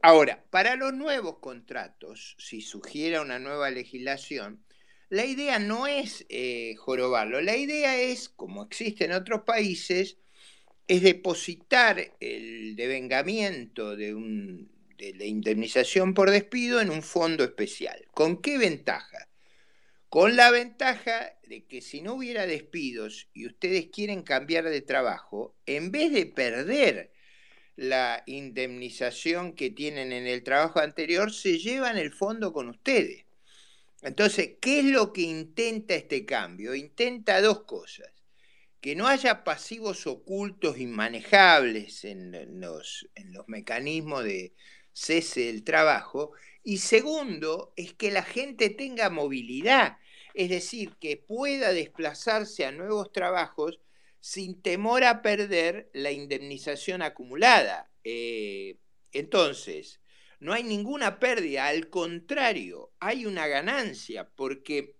[0.01, 4.61] Ahora, para los nuevos contratos, si sugiera una nueva legislación,
[5.07, 10.17] la idea no es eh, jorobarlo, la idea es, como existe en otros países,
[10.91, 14.13] es depositar el devengamiento de,
[15.13, 18.05] la indemnización por despido en un fondo especial.
[18.13, 19.29] ¿Con qué ventaja?
[20.09, 25.55] Con la ventaja de que si no hubiera despidos y ustedes quieren cambiar de trabajo,
[25.65, 27.13] en vez de perder
[27.77, 33.23] la indemnización que tienen en el trabajo anterior, se llevan el fondo con ustedes.
[34.01, 36.75] Entonces, ¿qué es lo que intenta este cambio?
[36.75, 38.11] Intenta dos cosas.
[38.81, 44.53] Que no haya pasivos ocultos inmanejables en los, en los mecanismos de
[44.91, 46.31] cese del trabajo.
[46.63, 49.97] Y segundo, es que la gente tenga movilidad,
[50.33, 53.79] es decir, que pueda desplazarse a nuevos trabajos
[54.19, 57.91] sin temor a perder la indemnización acumulada.
[58.03, 58.77] Eh,
[59.11, 59.99] entonces,
[60.39, 64.95] no hay ninguna pérdida, al contrario, hay una ganancia porque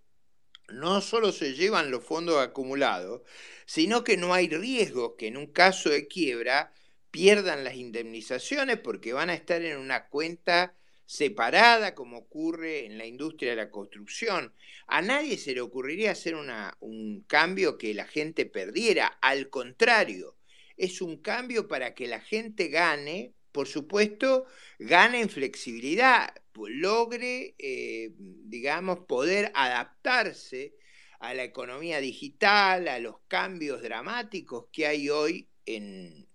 [0.72, 3.22] no solo se llevan los fondos acumulados,
[3.66, 6.74] sino que no hay riesgo que en un caso de quiebra
[7.12, 13.06] pierdan las indemnizaciones porque van a estar en una cuenta separada como ocurre en la
[13.06, 14.54] industria de la construcción.
[14.88, 20.38] A nadie se le ocurriría hacer un cambio que la gente perdiera, al contrario,
[20.78, 24.46] es un cambio para que la gente gane por supuesto,
[24.80, 26.34] gane en flexibilidad,
[26.70, 30.76] logre, eh, digamos, poder adaptarse
[31.20, 36.28] a la economía digital, a los cambios dramáticos que hay hoy en,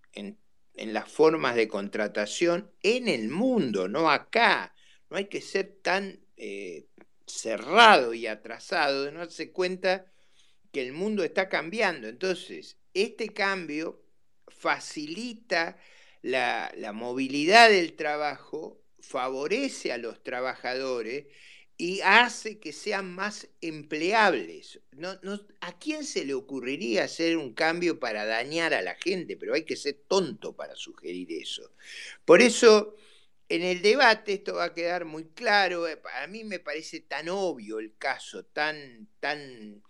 [0.75, 4.75] las formas de contratación en el mundo, no acá.
[5.11, 6.87] No hay que ser tan eh,
[7.27, 10.07] cerrado y atrasado de no darse cuenta
[10.73, 12.09] que el mundo está cambiando.
[12.09, 14.03] Entonces, este cambio
[14.49, 15.77] facilita
[16.27, 21.27] la, movilidad del trabajo favorece a los trabajadores
[21.79, 24.81] y hace que sean más empleables.
[25.61, 29.37] ¿A quién se le ocurriría hacer un cambio para dañar a la gente?
[29.37, 31.71] Pero hay que ser tonto para sugerir eso.
[32.25, 32.97] Por eso,
[33.49, 35.87] en el debate esto va a quedar muy claro.
[35.87, 39.81] Eh, a mí me parece tan obvio el caso, tan, tan,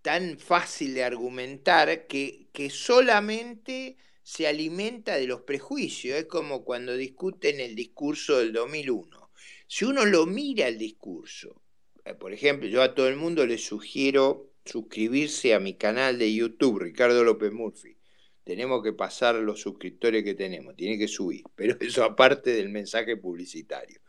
[0.00, 6.18] tan fácil de argumentar, que, que solamente se alimenta de los prejuicios.
[6.18, 9.30] Es como cuando discuten el discurso del 2001.
[9.66, 11.62] Si uno lo mira el discurso,
[12.04, 16.32] eh, por ejemplo, yo a todo el mundo le sugiero suscribirse a mi canal de
[16.32, 17.96] YouTube, Ricardo López Murphy.
[18.44, 23.16] Tenemos que pasar los suscriptores que tenemos, tiene que subir, pero eso aparte del mensaje
[23.16, 24.00] publicitario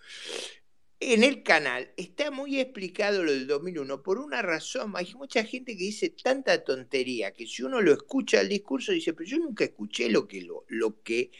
[1.11, 4.93] en el canal está muy explicado lo del 2001 por una razón.
[4.95, 9.13] Hay mucha gente que dice tanta tontería que si uno lo escucha el discurso dice,
[9.13, 11.31] pero yo nunca escuché lo que, lo, lo que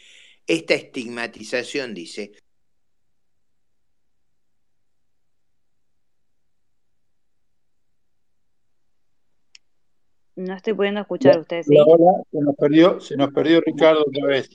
[0.46, 2.32] esta estigmatización dice.
[10.36, 11.66] No estoy pudiendo escuchar a ustedes.
[11.66, 11.76] ¿sí?
[12.30, 14.50] se nos perdió, se nos perdió Ricardo otra vez.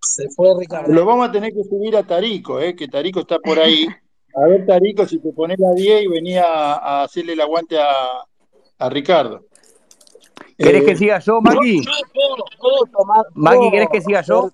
[0.00, 0.92] Se fue Ricardo.
[0.92, 3.86] Lo vamos a tener que subir a Tarico, eh, que Tarico está por ahí.
[4.34, 8.88] A ver, Tarico, si te pones la 10 y venía a hacerle el aguante a,
[8.88, 9.44] Ricardo.
[10.56, 11.82] ¿Querés que eh, siga yo, Maggie?
[13.34, 14.50] Maggie, ¿querés que siga yo?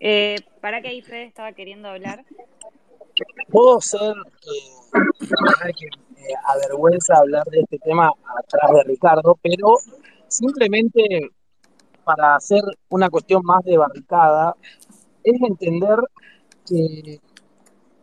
[0.00, 2.24] Eh, para que ahí Fred estaba queriendo hablar.
[3.50, 9.76] Puedo ser, eh, que me avergüenza hablar de este tema atrás de Ricardo, pero
[10.26, 11.30] simplemente
[12.02, 14.56] para hacer una cuestión más de barricada,
[15.22, 15.98] es entender
[16.66, 17.20] que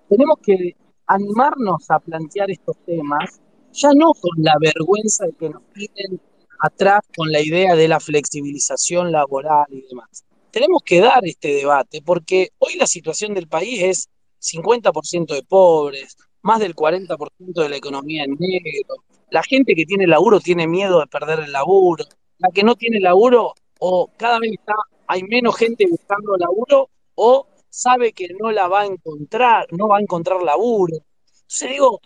[0.09, 3.39] tenemos que animarnos a plantear estos temas,
[3.71, 6.19] ya no con la vergüenza de que nos piden
[6.59, 10.25] atrás con la idea de la flexibilización laboral y demás.
[10.51, 14.09] Tenemos que dar este debate porque hoy la situación del país es
[14.41, 19.03] 50% de pobres, más del 40% de la economía en negro.
[19.29, 22.05] La gente que tiene laburo tiene miedo de perder el laburo.
[22.39, 24.73] La que no tiene laburo o cada vez está,
[25.07, 29.97] hay menos gente buscando laburo o sabe que no la va a encontrar, no va
[29.97, 30.97] a encontrar laburo.
[31.41, 32.01] Entonces digo,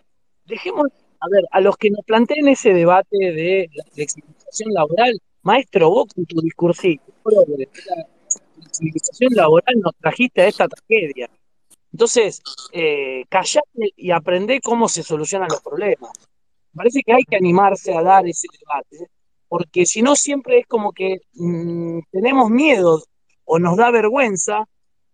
[0.46, 0.88] dejemos,
[1.20, 6.08] a ver, a los que nos planteen ese debate de la flexibilización laboral, maestro, vos
[6.14, 8.06] con tu discursito, la
[8.56, 11.30] flexibilización laboral nos trajiste a esta tragedia.
[11.92, 16.12] Entonces, eh, callate y aprende cómo se solucionan los problemas.
[16.74, 19.12] Parece que hay que animarse a dar ese debate,
[19.48, 23.04] porque si no siempre es como que mm, tenemos miedo
[23.46, 24.68] o nos da vergüenza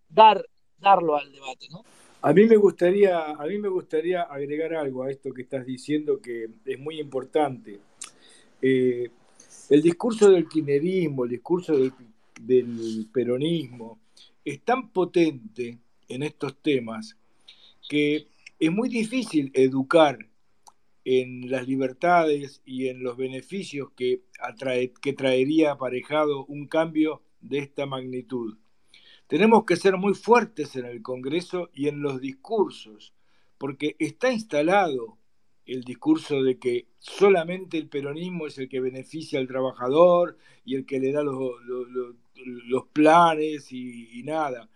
[0.10, 0.46] dar,
[0.80, 1.84] darlo al debate, ¿no?
[2.22, 6.20] A mí, me gustaría, a mí me gustaría agregar algo a esto que estás diciendo
[6.20, 7.80] que es muy importante.
[8.62, 9.10] Eh,
[9.70, 11.94] el discurso del kirchnerismo, el discurso del,
[12.42, 14.00] del peronismo,
[14.44, 15.78] es tan potente
[16.10, 17.16] en estos temas
[17.88, 18.28] que
[18.60, 20.20] es muy difícil educar
[21.06, 24.22] en las libertades y en los beneficios que,
[25.02, 28.58] que traería aparejado un cambio de esta magnitud.
[29.30, 33.14] Tenemos que ser muy fuertes en el Congreso y en los discursos,
[33.60, 35.20] porque está instalado
[35.68, 40.88] el discurso de que solamente el peronismo es el que beneficia al trabajador y el
[40.88, 44.68] que le da los, planes y, nada.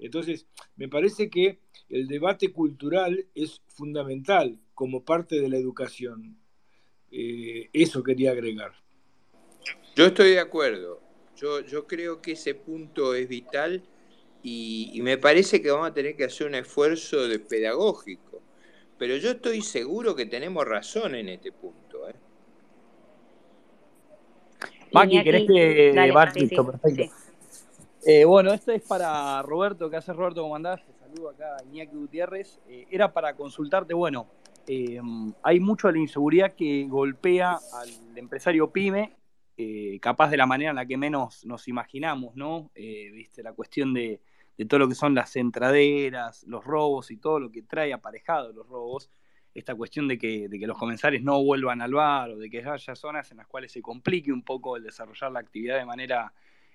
[0.00, 6.36] Entonces, me parece que el debate cultural es fundamental como parte de la educación.
[7.12, 8.72] Eh, eso quería agregar.
[9.94, 11.00] Yo estoy de acuerdo.
[11.36, 13.84] Yo, yo creo que ese punto es vital
[14.42, 18.30] y, y me parece que vamos a tener que hacer un esfuerzo de pedagógico
[19.00, 22.06] pero yo estoy seguro que tenemos razón en este punto.
[22.06, 22.14] ¿eh?
[24.92, 27.14] Maki, ¿querés que Dale, Listo, perfecto.
[28.04, 29.88] Eh, bueno, esto es para Roberto.
[29.88, 30.42] ¿Qué haces, Roberto?
[30.42, 30.84] ¿Cómo andás?
[30.84, 32.60] Te saludo acá, Iñaki Gutiérrez.
[32.68, 34.26] Eh, era para consultarte, bueno,
[34.66, 35.00] eh,
[35.42, 39.16] hay mucho de la inseguridad que golpea al empresario pyme,
[40.02, 42.70] capaz de la manera en la que menos nos imaginamos, ¿no?
[42.74, 44.20] Viste, la cuestión de
[44.56, 48.52] de todo lo que son las entraderas, los robos y todo lo que trae aparejado
[48.52, 49.10] los robos,
[49.54, 52.64] esta cuestión de que, de que los comensales no vuelvan al bar o de que
[52.64, 56.32] haya zonas en las cuales se complique un poco el desarrollar la actividad de manera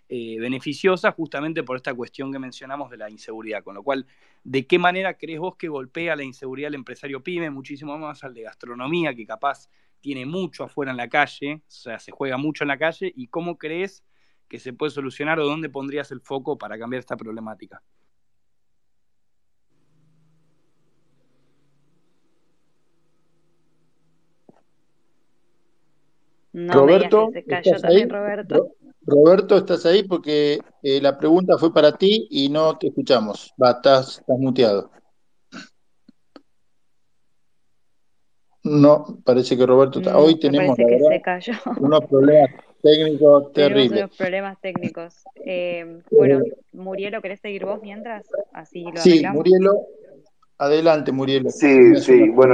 [0.08, 3.64] eh, beneficiosa, justamente por esta cuestión que mencionamos de la inseguridad.
[3.64, 4.06] Con lo cual,
[4.44, 8.34] ¿de qué manera crees vos que golpea la inseguridad al empresario pyme, muchísimo más al
[8.36, 9.68] de gastronomía, que capaz
[10.02, 13.28] tiene mucho afuera en la calle, o sea, se juega mucho en la calle, y
[13.28, 14.04] cómo crees
[14.48, 17.82] que se puede solucionar o dónde pondrías el foco para cambiar esta problemática?
[26.54, 28.06] Roberto, ¿estás ahí?
[28.06, 28.72] Roberto.
[29.02, 30.04] Roberto, ¿estás ahí?
[30.04, 33.54] Porque eh, la pregunta fue para ti y no te escuchamos.
[33.62, 34.90] Va, estás, estás muteado.
[38.64, 40.18] No, parece que Roberto está.
[40.18, 40.76] Hoy tenemos
[41.78, 42.50] unos problemas
[42.86, 43.90] técnicos terribles.
[43.90, 45.24] Tenemos problemas técnicos.
[45.44, 46.42] Eh, bueno,
[46.74, 48.28] Murielo, ¿querés seguir vos mientras?
[48.54, 49.74] Así lo sí, Murielo,
[50.58, 51.50] adelante, Murielo.
[51.50, 52.54] Sí, sí, bueno,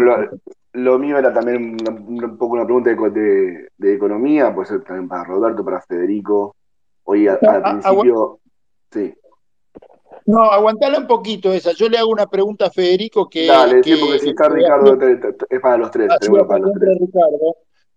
[0.74, 5.26] lo, mío era también un, poco una pregunta de, de, economía, puede ser también para
[5.26, 6.56] Roberto, para Federico.
[7.04, 8.40] Hoy al principio,
[8.92, 9.14] sí.
[10.26, 11.72] No, aguantala un poquito esa.
[11.74, 13.48] Yo le hago una pregunta a Federico que.
[13.48, 14.98] Dale, que, porque si está Ricardo,
[15.50, 16.10] es para los tres.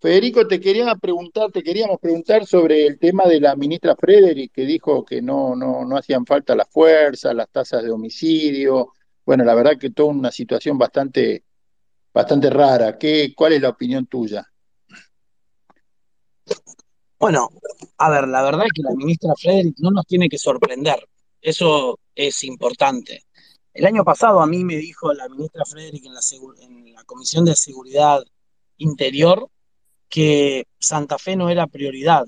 [0.05, 4.67] Federico, te quería preguntar, te queríamos preguntar sobre el tema de la ministra Frederick, que
[4.67, 8.93] dijo que no, no, no hacían falta las fuerzas, las tasas de homicidio.
[9.25, 11.45] Bueno, la verdad que toda una situación bastante,
[12.13, 12.99] bastante rara.
[12.99, 14.47] ¿Qué, ¿Cuál es la opinión tuya?
[17.19, 17.49] Bueno,
[17.97, 21.09] a ver, la verdad es que la ministra Frederick no nos tiene que sorprender.
[21.41, 23.23] Eso es importante.
[23.73, 26.21] El año pasado a mí me dijo la ministra Frederick en la,
[26.61, 28.23] en la Comisión de Seguridad
[28.77, 29.49] Interior
[30.09, 32.25] que Santa Fe no era prioridad.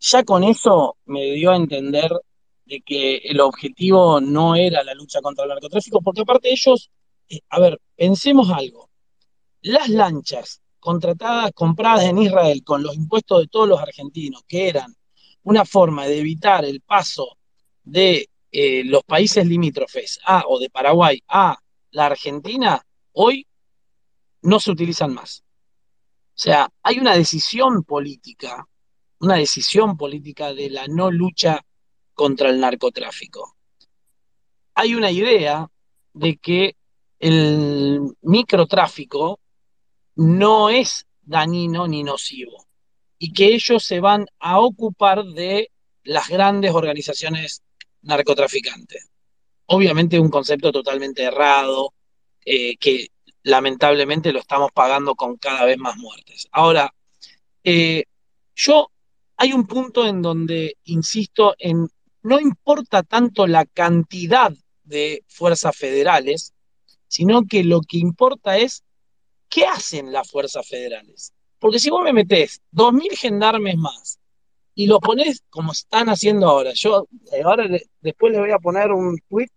[0.00, 2.10] Ya con eso me dio a entender
[2.64, 6.90] de que el objetivo no era la lucha contra el narcotráfico, porque aparte ellos,
[7.28, 8.90] eh, a ver, pensemos algo,
[9.62, 14.94] las lanchas contratadas, compradas en Israel con los impuestos de todos los argentinos, que eran
[15.44, 17.38] una forma de evitar el paso
[17.82, 21.56] de eh, los países limítrofes a, o de Paraguay a
[21.90, 23.46] la Argentina, hoy
[24.42, 25.44] no se utilizan más.
[26.36, 28.68] O sea, hay una decisión política,
[29.20, 31.64] una decisión política de la no lucha
[32.12, 33.56] contra el narcotráfico.
[34.74, 35.66] Hay una idea
[36.12, 36.76] de que
[37.18, 39.40] el microtráfico
[40.16, 42.66] no es dañino ni nocivo
[43.18, 45.70] y que ellos se van a ocupar de
[46.04, 47.62] las grandes organizaciones
[48.02, 49.08] narcotraficantes.
[49.66, 51.94] Obviamente un concepto totalmente errado,
[52.44, 53.08] eh, que
[53.46, 56.48] lamentablemente lo estamos pagando con cada vez más muertes.
[56.50, 56.92] Ahora,
[57.62, 58.04] eh,
[58.56, 58.90] yo
[59.36, 61.88] hay un punto en donde insisto en
[62.22, 66.54] no importa tanto la cantidad de fuerzas federales,
[67.06, 68.82] sino que lo que importa es
[69.48, 71.32] qué hacen las fuerzas federales.
[71.60, 74.18] Porque si vos me metés 2.000 gendarmes más
[74.74, 77.68] y los pones como están haciendo ahora, yo eh, ahora
[78.00, 79.50] después les voy a poner un tweet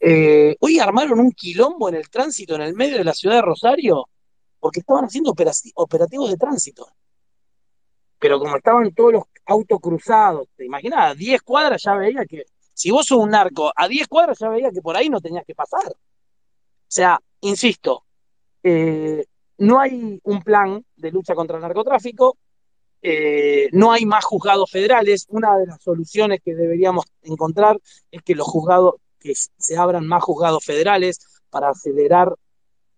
[0.00, 3.42] eh, hoy armaron un quilombo en el tránsito en el medio de la ciudad de
[3.42, 4.08] Rosario
[4.60, 5.32] porque estaban haciendo
[5.74, 6.88] operativos de tránsito.
[8.18, 12.44] Pero como estaban todos los autos cruzados, te imaginas, a 10 cuadras ya veía que,
[12.74, 15.44] si vos sos un narco, a 10 cuadras ya veía que por ahí no tenías
[15.46, 15.86] que pasar.
[15.86, 18.04] O sea, insisto,
[18.62, 19.24] eh,
[19.58, 22.36] no hay un plan de lucha contra el narcotráfico,
[23.00, 25.26] eh, no hay más juzgados federales.
[25.28, 27.78] Una de las soluciones que deberíamos encontrar
[28.10, 31.18] es que los juzgados, que se abran más juzgados federales
[31.50, 32.34] para acelerar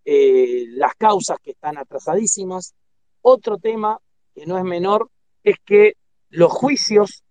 [0.05, 2.75] eh, las causas que están atrasadísimas.
[3.23, 3.99] Otro tema
[4.35, 5.11] que no es menor
[5.43, 5.95] es que
[6.31, 7.23] los juicios,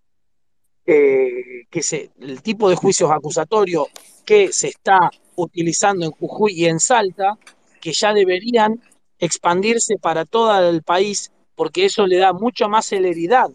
[0.86, 3.88] eh, que se, el tipo de juicios acusatorios
[4.26, 7.38] que se está utilizando en Jujuy y en Salta,
[7.82, 8.82] que ya deberían
[9.18, 13.50] expandirse para todo el país, porque eso le da mucha más celeridad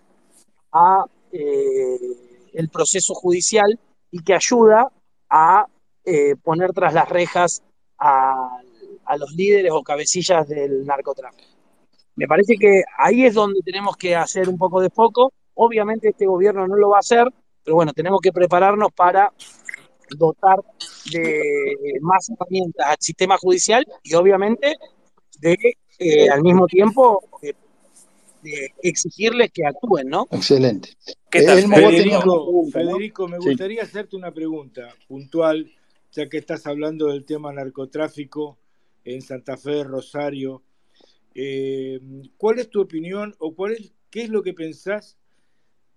[0.72, 3.78] a eh, el proceso judicial
[4.10, 4.90] y que ayuda
[5.34, 5.66] a
[6.04, 7.60] eh, poner tras las rejas
[7.98, 8.60] a,
[9.18, 11.50] los líderes o cabecillas del narcotráfico.
[12.14, 15.32] Me parece que ahí es donde tenemos que hacer un poco de foco.
[15.54, 17.26] Obviamente este gobierno no lo va a hacer,
[17.64, 19.32] pero bueno, tenemos que prepararnos para
[20.16, 20.60] dotar
[21.10, 21.42] de
[22.00, 24.76] más herramientas al sistema judicial y obviamente
[25.40, 25.56] de
[25.98, 27.56] eh, al mismo tiempo de,
[28.82, 30.28] exigirles que actúen, ¿no?
[30.30, 30.90] Excelente.
[31.34, 31.66] ¿Qué tal?
[31.66, 35.68] Federico, Federico, me gustaría hacerte una pregunta puntual,
[36.12, 38.56] ya que estás hablando del tema narcotráfico
[39.04, 40.62] en Santa Fe, Rosario.
[41.34, 42.00] Eh,
[42.36, 45.18] ¿Cuál es tu opinión o cuál es, qué es lo que pensás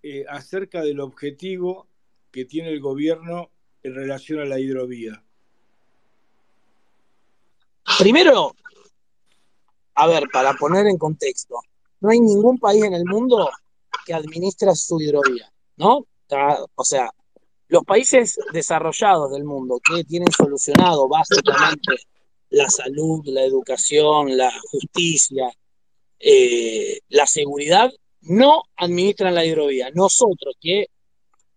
[0.02, 1.88] eh, acerca del objetivo
[2.32, 3.52] que tiene el gobierno
[3.84, 5.24] en relación a la hidrovía?
[8.00, 8.56] Primero,
[9.94, 11.60] a ver, para poner en contexto,
[12.00, 13.48] no hay ningún país en el mundo
[14.08, 16.08] que administra su hidrovía, ¿no?
[16.76, 17.12] O sea,
[17.68, 21.98] los países desarrollados del mundo que tienen solucionado básicamente
[22.50, 25.52] la salud, la educación, la justicia,
[26.20, 27.92] eh, la seguridad,
[28.22, 29.90] no administran la hidrovía.
[29.94, 30.88] Nosotros que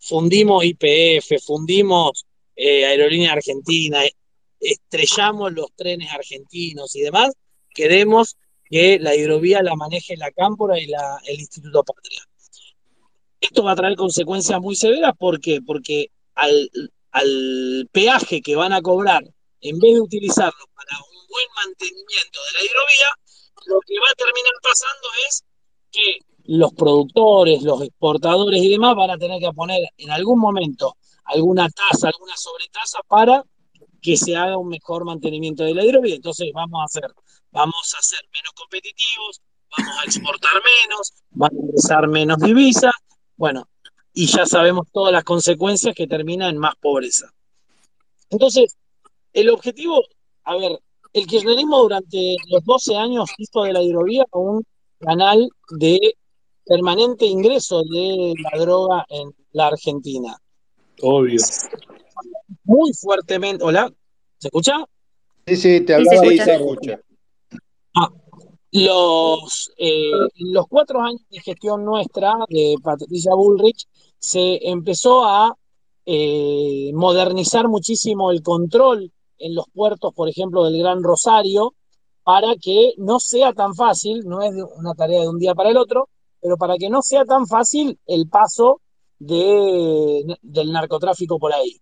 [0.01, 2.27] fundimos IPF, fundimos
[2.57, 4.01] eh, Aerolínea Argentina,
[4.59, 7.33] estrellamos los trenes argentinos y demás,
[7.73, 10.91] queremos que la hidrovía la maneje la Cámpora y
[11.27, 12.30] el Instituto Patria.
[13.41, 15.61] Esto va a traer consecuencias muy severas, ¿por qué?
[15.63, 16.71] Porque al,
[17.93, 19.23] peaje que van a cobrar,
[19.61, 23.09] en vez de utilizarlo para un buen mantenimiento de la hidrovía,
[23.67, 25.45] lo que va a terminar pasando es
[25.91, 30.97] que los productores, los exportadores y demás van a tener que poner en algún momento
[31.25, 33.45] alguna tasa, alguna sobretasa para
[34.01, 36.15] que se haga un mejor mantenimiento de la hidrovía.
[36.15, 37.11] Entonces vamos a hacer,
[37.51, 39.43] vamos a ser menos competitivos,
[39.77, 42.95] vamos a exportar menos, van a ingresar menos divisas,
[43.41, 43.67] bueno,
[44.13, 47.33] y ya sabemos todas las consecuencias que terminan en más pobreza.
[48.29, 48.77] Entonces,
[49.33, 50.03] el objetivo,
[50.45, 50.79] a ver,
[51.15, 54.63] el kirchnerismo durante los 12 años hizo de la hidrovía un
[54.99, 55.99] canal de
[56.67, 60.37] permanente ingreso de la droga en la Argentina.
[61.01, 61.41] Obvio.
[62.65, 63.65] Muy fuertemente.
[63.65, 63.91] ¿Hola?
[64.37, 64.85] ¿Se escucha?
[65.47, 66.29] Sí, sí, te hablaba.
[66.29, 67.01] Sí, se escucha.
[67.95, 68.13] Ah,
[68.73, 73.87] los, eh, los cuatro años de gestión nuestra de Patricia Bullrich
[74.19, 75.57] se empezó a
[76.07, 81.75] eh, modernizar muchísimo el control en los puertos, por ejemplo, del Gran Rosario,
[82.23, 85.77] para que no sea tan fácil, no es una tarea de un día para el
[85.77, 86.09] otro,
[86.41, 88.81] pero para que no sea tan fácil el paso
[89.19, 91.81] de, del narcotráfico por ahí.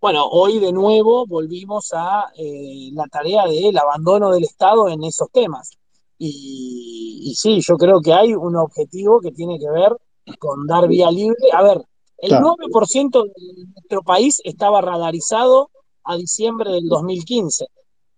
[0.00, 5.30] Bueno, hoy de nuevo volvimos a eh, la tarea del abandono del Estado en esos
[5.30, 5.79] temas.
[6.22, 9.96] Y, y, sí, yo creo que hay un objetivo que tiene que ver
[10.38, 11.36] con dar vía libre.
[11.52, 11.82] A ver,
[12.18, 15.70] el 9% de nuestro país estaba radarizado
[16.04, 17.66] a diciembre del 2015.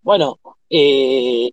[0.02, 1.50] Bueno, eh,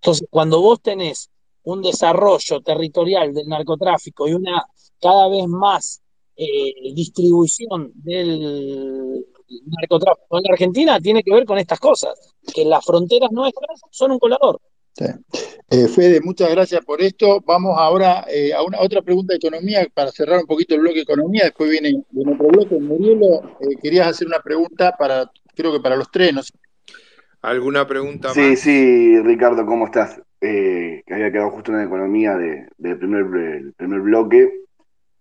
[0.00, 1.30] entonces cuando vos tenés
[1.64, 4.64] un desarrollo territorial del narcotráfico y una
[5.00, 6.00] cada vez más
[6.36, 9.26] eh, distribución del
[9.66, 14.18] narcotráfico en Argentina, tiene que ver con estas cosas, que las fronteras nuestras son un
[14.18, 14.60] colador.
[14.98, 17.40] Eh, Fede, muchas gracias por esto.
[17.46, 20.96] Vamos ahora eh, a una otra pregunta de economía para cerrar un poquito el bloque
[20.96, 21.44] de economía.
[21.44, 22.78] Después viene, otro bloque.
[22.78, 26.32] Murielo, eh, querías hacer una pregunta para, creo que para los tres.
[26.32, 26.40] No
[27.42, 28.48] ¿Alguna pregunta sí, más?
[28.48, 30.20] Sí, sí, Ricardo, ¿cómo estás?
[30.38, 34.48] que había quedado justo en la economía del primer, primer bloque.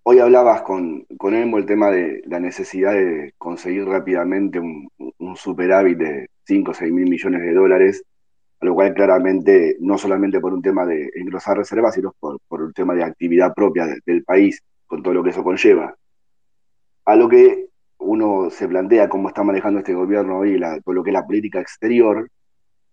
[0.04, 5.36] Hoy hablabas con, con Emo el tema de la necesidad de conseguir rápidamente un, un
[5.36, 8.04] superávit de 5 o 6 mil millones de dólares
[8.66, 12.74] lo cual claramente, no solamente por un tema de engrosar reservas, sino por, por un
[12.74, 15.96] tema de actividad propia del país, con todo lo que eso conlleva.
[17.06, 21.10] A lo que uno se plantea cómo está manejando este gobierno hoy, la, lo que
[21.10, 22.30] es la política exterior,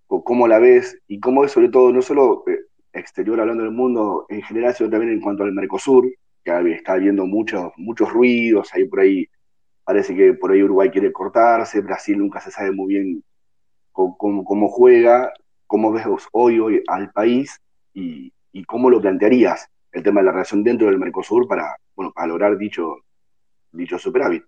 [0.06, 2.58] cómo la ves y cómo es sobre todo, no solo eh,
[2.92, 6.12] exterior hablando del mundo en general, sino también en cuanto al Mercosur,
[6.44, 9.26] que está habiendo muchos, muchos ruidos, ahí por ahí
[9.84, 13.24] parece que por ahí Uruguay quiere cortarse, Brasil nunca se sabe muy bien
[13.92, 15.32] cómo, cómo juega,
[15.72, 17.58] cómo ves hoy, hoy al país
[17.94, 18.30] y,
[18.66, 22.96] cómo lo plantearías el tema de la relación dentro del Mercosur para, bueno, lograr dicho,
[23.72, 24.44] dicho superávit.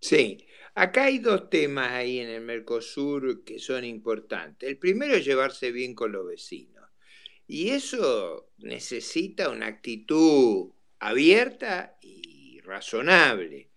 [0.00, 0.38] Sí,
[0.74, 4.66] Acá hay dos temas ahí en el Mercosur que son importantes.
[4.68, 6.88] El primero es llevarse bien con los vecinos.
[7.46, 13.70] Y eso necesita una actitud abierta y razonable.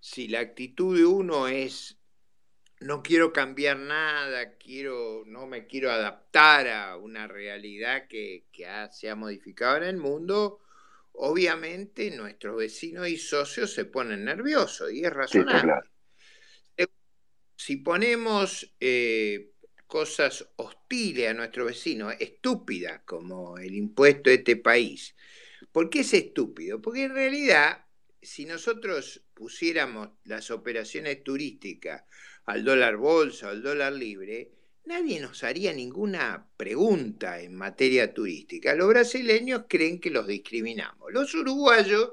[0.00, 1.97] Si la actitud de uno es
[2.80, 9.10] no quiero cambiar nada, quiero, no me quiero adaptar a una realidad que, que se
[9.10, 10.60] ha modificado en el mundo,
[11.12, 15.74] obviamente nuestros vecinos y socios se ponen nerviosos y es razonable.
[17.56, 19.50] Si ponemos eh,
[19.88, 25.16] cosas hostiles a nuestro vecino, estúpidas como el impuesto de este país,
[25.72, 26.80] ¿por qué es estúpido?
[26.80, 27.84] Porque en realidad,
[28.22, 32.04] si nosotros pusiéramos las operaciones turísticas
[32.48, 34.50] al dólar bolsa al dólar libre,
[34.86, 38.74] nadie nos haría ninguna pregunta en materia turística.
[38.74, 41.12] Los brasileños creen que los discriminamos.
[41.12, 42.12] Los uruguayos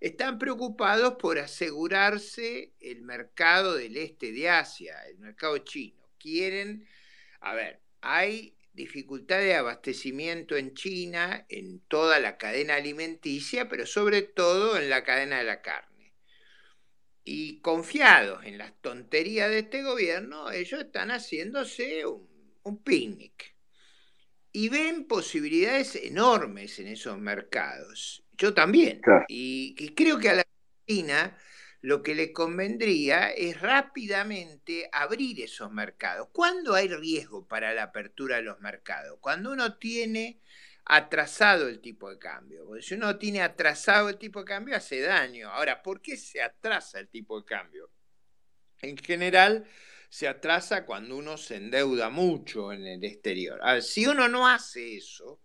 [0.00, 6.08] están preocupados por asegurarse el mercado del este de Asia, el mercado chino.
[6.18, 6.84] Quieren,
[7.38, 14.22] a ver, hay dificultad de abastecimiento en China, en toda la cadena alimenticia, pero sobre
[14.22, 15.87] todo en la cadena de la carne
[17.30, 23.54] y confiados en las tonterías de este gobierno, ellos están haciéndose un, picnic.
[24.50, 28.24] Y ven posibilidades enormes en esos mercados.
[28.32, 29.02] Yo también.
[29.28, 30.44] Y, creo que a la
[30.86, 31.36] Argentina
[31.82, 36.28] lo que le convendría es rápidamente abrir esos mercados.
[36.32, 39.18] ¿Cuándo hay riesgo para la apertura de los mercados?
[39.20, 40.40] Cuando uno tiene
[40.88, 42.66] atrasado el tipo de cambio.
[42.80, 45.50] Si uno tiene atrasado el tipo de cambio, hace daño.
[45.50, 47.90] Ahora, ¿por qué se atrasa el tipo de cambio?
[48.80, 49.66] En general,
[50.08, 53.60] se atrasa cuando uno se endeuda mucho en el exterior.
[53.82, 55.42] si uno no hace eso,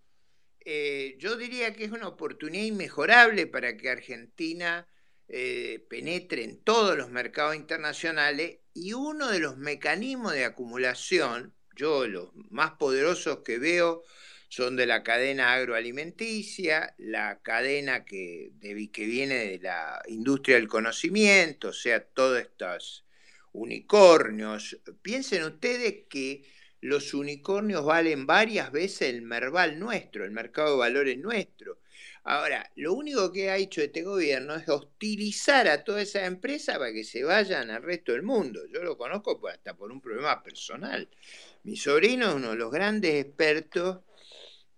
[0.62, 4.88] eh, yo diría que es una oportunidad inmejorable para que Argentina
[5.28, 12.08] eh, penetre en todos los mercados internacionales y uno de los mecanismos de acumulación, yo
[12.08, 14.04] los más poderosos que veo,
[14.54, 21.70] son de la cadena agroalimenticia, la cadena que, que viene de la industria del conocimiento,
[21.70, 23.04] o sea, todos estos
[23.52, 24.80] unicornios.
[25.02, 26.44] Piensen ustedes que
[26.82, 31.80] los unicornios valen varias veces el Merval nuestro, el mercado de valores nuestro.
[32.24, 36.94] Ahora, lo único que ha hecho este gobierno es hostilizar a toda esa empresa para
[36.94, 38.62] que se vayan al resto del mundo.
[38.72, 41.10] Yo lo conozco hasta por un problema personal.
[41.64, 44.02] Mi sobrino es uno de los grandes expertos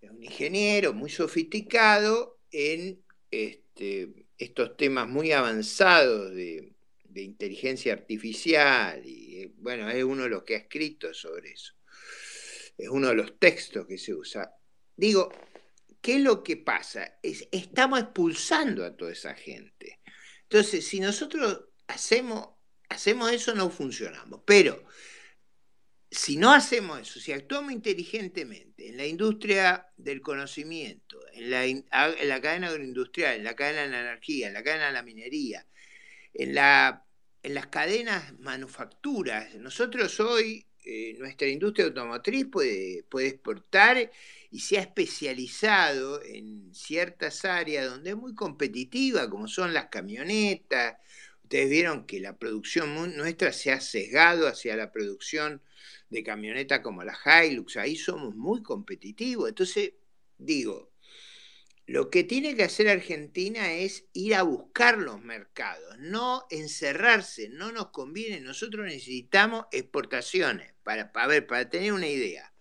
[0.06, 6.72] es un ingeniero muy sofisticado en este, estos temas muy avanzados de,
[7.18, 11.72] inteligencia artificial y bueno, es uno de los que ha escrito sobre eso.
[12.76, 14.52] Es uno de los textos que se usa.
[14.94, 15.32] Digo,
[16.02, 17.18] ¿qué es lo que pasa?
[17.22, 19.98] Es, estamos expulsando a toda esa gente.
[20.42, 22.50] Entonces, si nosotros hacemos,
[22.90, 24.42] hacemos eso, no funcionamos.
[24.44, 24.84] Pero
[26.10, 32.68] si no hacemos eso, si actuamos inteligentemente en la industria del conocimiento, en la, cadena
[32.68, 35.66] agroindustrial, en la cadena de la energía, en la cadena de la minería,
[36.32, 44.10] en, las cadenas manufacturas, nosotros hoy, eh, nuestra industria automotriz puede, puede exportar
[44.50, 50.96] y se ha especializado en ciertas áreas donde es muy competitiva, como son las camionetas.
[51.42, 55.62] Ustedes vieron que la producción nuestra se ha sesgado hacia la producción
[56.08, 59.48] de camioneta como la Hilux, ahí somos muy competitivos.
[59.48, 59.94] Entonces,
[60.38, 60.92] digo,
[61.86, 67.70] lo que tiene que hacer Argentina es ir a buscar los mercados, no encerrarse, no
[67.70, 72.52] nos conviene, nosotros necesitamos exportaciones, para, ver, para tener una idea.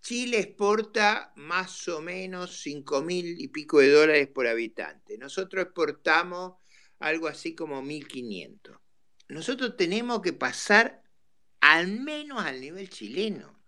[0.00, 5.16] Chile exporta más o menos 5 mil y pico de dólares por habitante.
[5.16, 6.56] Nosotros exportamos
[6.98, 8.78] algo así como 1.500.
[9.28, 11.03] Nosotros tenemos que pasar
[11.64, 13.58] al menos al nivel chileno.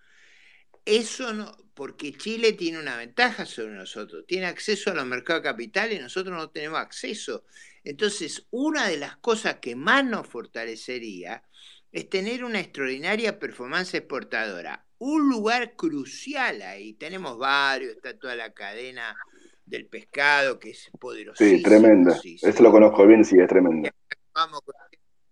[0.84, 5.98] Eso no, porque Chile tiene una ventaja sobre nosotros, tiene acceso a los mercados capitales
[5.98, 7.44] y nosotros no tenemos acceso.
[7.84, 11.42] Entonces, una de las cosas que más nos fortalecería
[11.90, 14.84] es tener una extraordinaria performance exportadora.
[14.98, 19.16] Un lugar crucial ahí, tenemos varios, está toda la cadena
[19.64, 21.56] del pescado que es poderosísima.
[21.56, 22.20] Sí, tremenda.
[22.22, 23.90] Eso lo conozco bien, sí, es tremenda.
[24.34, 24.74] Vamos con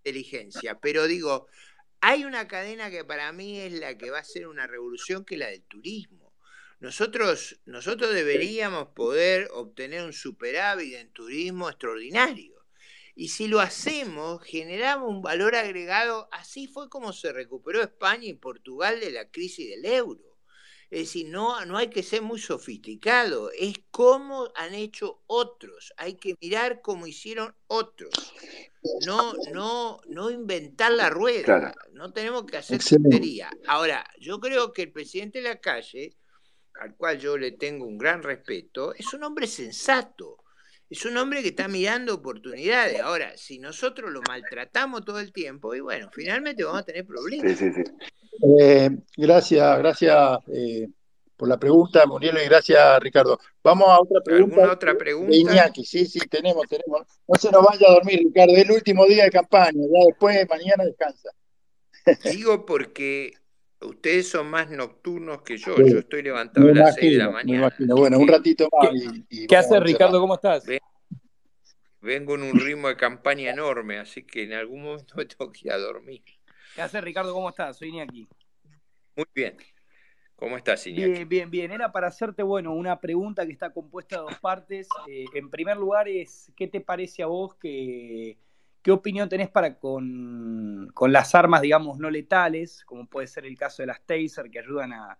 [0.02, 1.46] inteligencia, pero digo,
[2.06, 5.36] hay una cadena que para mí es la que va a ser una revolución, que
[5.36, 6.34] es la del turismo.
[6.78, 12.62] Nosotros, nosotros deberíamos poder obtener un superávit en turismo extraordinario.
[13.14, 16.28] Y si lo hacemos, generamos un valor agregado.
[16.30, 20.33] Así fue como se recuperó España y Portugal de la crisis del euro.
[20.94, 26.14] Es decir, no, no hay que ser muy sofisticado, es como han hecho otros, hay
[26.14, 28.12] que mirar cómo hicieron otros.
[29.04, 33.50] No, no, no inventar la rueda, no tenemos que hacer tontería.
[33.66, 36.16] Ahora, yo creo que el presidente de la calle,
[36.74, 40.43] al cual yo le tengo un gran respeto, es un hombre sensato
[40.90, 43.00] es un hombre que está mirando oportunidades.
[43.00, 47.58] Ahora, si nosotros lo maltratamos todo el tiempo, y bueno, finalmente vamos a tener problemas.
[47.58, 47.92] Sí, sí, sí.
[48.60, 50.88] Eh, gracias, gracias eh,
[51.36, 53.38] por la pregunta, Muriel, y gracias, Ricardo.
[53.62, 54.56] Vamos a otra pregunta.
[54.56, 55.34] ¿Alguna otra pregunta?
[55.34, 57.02] Iñaki, sí, sí, tenemos, tenemos.
[57.26, 60.46] No se nos vaya a dormir, Ricardo, es el último día de campaña, ya después,
[60.48, 61.30] mañana descansa.
[62.24, 63.32] Digo porque
[63.84, 65.76] Ustedes son más nocturnos que yo.
[65.76, 67.72] Yo estoy levantado a las 6 de la mañana.
[67.88, 68.90] Bueno, un ratito más.
[69.28, 70.20] ¿Qué, ¿qué haces, Ricardo?
[70.20, 70.64] ¿Cómo estás?
[72.00, 75.60] Vengo en un ritmo de campaña enorme, así que en algún momento me tengo que
[75.64, 76.22] ir a dormir.
[76.74, 77.32] ¿Qué haces, Ricardo?
[77.32, 77.78] ¿Cómo estás?
[77.78, 78.28] Soy Iñaki.
[79.16, 79.56] Muy bien.
[80.36, 81.12] ¿Cómo estás, Iñaki?
[81.12, 81.70] Bien, bien, bien.
[81.70, 84.88] Era para hacerte, bueno, una pregunta que está compuesta de dos partes.
[85.08, 88.36] Eh, en primer lugar es, ¿qué te parece a vos que
[88.84, 93.82] ¿Qué opinión tenés para con, las armas, digamos, no letales, como puede ser el caso
[93.82, 95.16] de las taser, que ayudan a,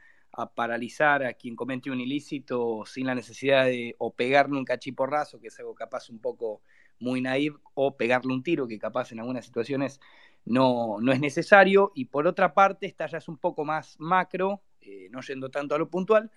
[0.55, 5.49] paralizar a quien comete un ilícito sin la necesidad de o pegarle un cachiporrazo, que
[5.49, 6.61] es algo capaz un poco
[6.99, 9.99] muy naive, o pegarle un tiro, que capaz en algunas situaciones
[10.45, 11.91] no, no es necesario.
[11.95, 15.75] Y por otra parte, esta ya es un poco más macro, eh, no yendo tanto
[15.75, 16.31] a lo puntual.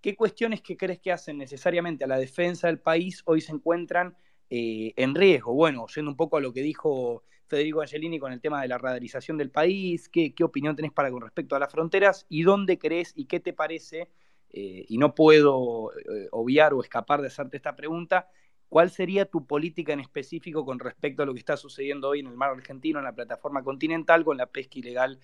[0.00, 4.16] ¿Qué cuestiones que crees que hacen necesariamente a la defensa del país hoy se encuentran
[4.54, 5.54] eh, en riesgo.
[5.54, 8.76] Bueno, yendo un poco a lo que dijo Federico Angelini con el tema de la
[8.76, 13.14] radarización del país, ¿qué, opinión tenés para con respecto a las fronteras y dónde crees
[13.16, 14.10] y qué te parece,
[14.50, 18.28] eh, y no puedo eh, obviar o escapar de hacerte esta pregunta,
[18.68, 22.26] ¿cuál sería tu política en específico con respecto a lo que está sucediendo hoy en
[22.26, 25.18] el mar argentino, en la plataforma continental, con la pesca ilegal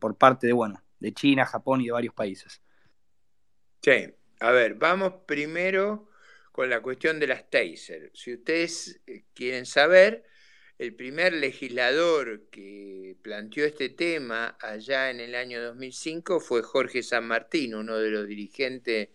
[0.00, 2.60] por parte de, bueno, de China, Japón y de varios países?
[3.82, 6.08] Sí, a ver, vamos primero
[6.52, 8.10] con la cuestión de las taser.
[8.14, 10.24] Si ustedes eh, quieren saber,
[10.78, 17.26] el primer legislador que planteó este tema allá en el año 2005 fue Jorge San
[17.26, 19.08] Martín, uno de los dirigentes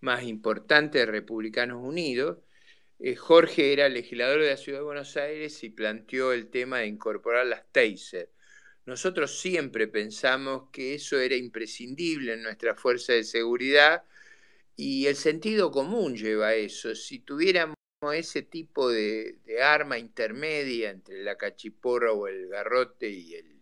[0.00, 2.38] más importantes de Republicanos Unidos.
[2.98, 6.86] Eh, Jorge era legislador de la Ciudad de Buenos Aires y planteó el tema de
[6.86, 8.30] incorporar las taser.
[8.86, 14.04] Nosotros siempre pensamos que eso era imprescindible en nuestra fuerza de seguridad
[14.76, 16.94] y el sentido común lleva eso.
[16.94, 17.76] Si tuviéramos
[18.14, 23.60] ese tipo de, arma intermedia entre la cachiporra o el garrote y el,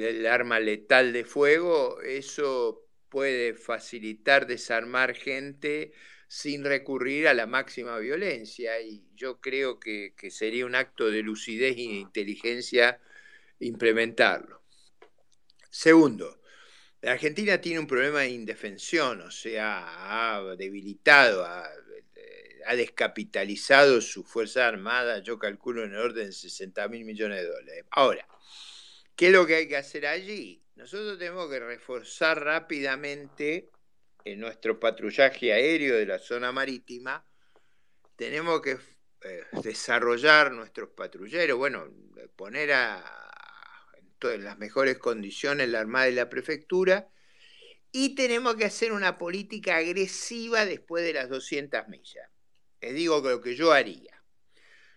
[0.00, 5.92] el arma letal de fuego, eso puede facilitar desarmar gente
[6.26, 8.80] sin recurrir a la máxima violencia.
[8.80, 12.98] Y yo creo que, que sería un acto de lucidez e inteligencia
[13.60, 14.62] implementarlo.
[15.70, 16.41] Segundo,
[17.02, 21.68] la Argentina tiene un problema de indefensión, o sea, ha debilitado, ha,
[22.76, 27.84] descapitalizado su fuerza armada, yo calculo en el orden de 60 mil millones de dólares.
[27.90, 28.26] Ahora,
[29.16, 30.62] ¿qué es lo que hay que hacer allí?
[30.76, 33.70] Nosotros tenemos que reforzar rápidamente
[34.24, 37.26] en nuestro patrullaje aéreo de la zona marítima,
[38.14, 38.78] tenemos que
[39.24, 41.88] eh, desarrollar nuestros patrulleros, bueno,
[42.36, 43.21] poner a,
[44.30, 47.08] en las mejores condiciones la Armada y la Prefectura,
[47.90, 52.28] y tenemos que hacer una política agresiva después de las 200 millas.
[52.80, 54.22] Les digo lo que yo haría.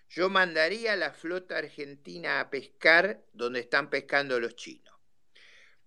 [0.10, 4.96] Yo mandaría a la flota argentina a pescar donde están pescando los chinos.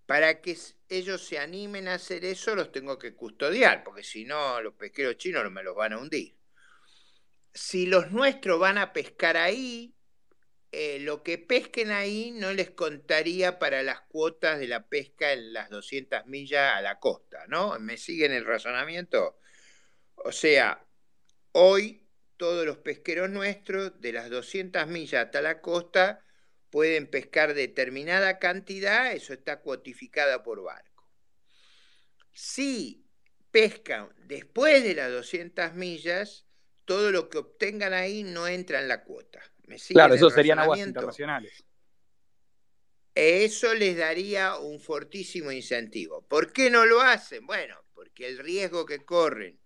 [0.05, 0.57] Para que
[0.89, 5.17] ellos se animen a hacer eso, los tengo que custodiar, porque si no, los pesqueros
[5.17, 6.37] chinos no me los van a hundir.
[7.53, 9.95] Si los nuestros van a pescar ahí,
[10.71, 15.55] eh, lo que pesquen ahí no les contaría para las cuotas de la pesca en
[15.55, 17.79] las 200 millas a la costa, ¿no?
[17.79, 19.39] ¿Me siguen el razonamiento?
[20.17, 20.85] O sea,
[21.53, 22.07] hoy
[22.37, 26.25] todos los pesqueros nuestros, de las 200 millas hasta la costa,
[26.71, 31.11] pueden pescar determinada cantidad, eso está cuotificada por barco.
[32.33, 33.07] Si
[33.51, 36.45] pescan después de las 200 millas,
[36.85, 39.41] todo lo que obtengan ahí no entra en la cuota
[39.91, 41.65] claro, eso serían aguas internacionales.
[43.15, 46.23] Eso les daría un fortísimo incentivo.
[46.23, 47.45] ¿Por qué no lo hacen?
[47.47, 49.59] Bueno, porque el riesgo que corren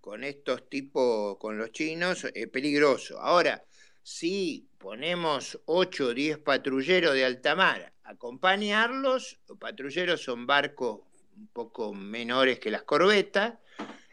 [0.00, 3.18] con estos tipos, con los chinos, es peligroso.
[3.18, 3.64] Ahora,
[4.02, 11.00] si ponemos 8 o 10 patrulleros de alta mar, acompañarlos, los patrulleros son barcos
[11.36, 13.54] un poco menores que las corbetas,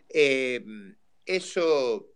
[0.07, 0.63] eh,
[1.25, 2.07] eso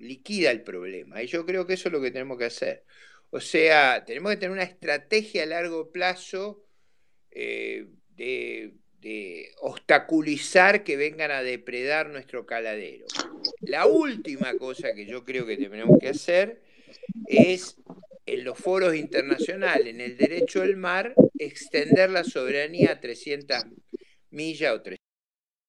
[0.00, 1.22] liquida el problema.
[1.22, 2.84] Y yo creo que eso es lo que tenemos que hacer.
[3.30, 6.64] O sea, tenemos que tener una estrategia a largo plazo
[7.30, 7.86] eh,
[8.16, 13.06] de, de obstaculizar que vengan a depredar nuestro caladero.
[13.60, 16.62] La última cosa que yo creo que tenemos que hacer
[17.26, 17.76] es
[18.26, 23.64] en los foros internacionales, en el derecho del mar, extender la soberanía a 300
[24.30, 25.00] millas o 300,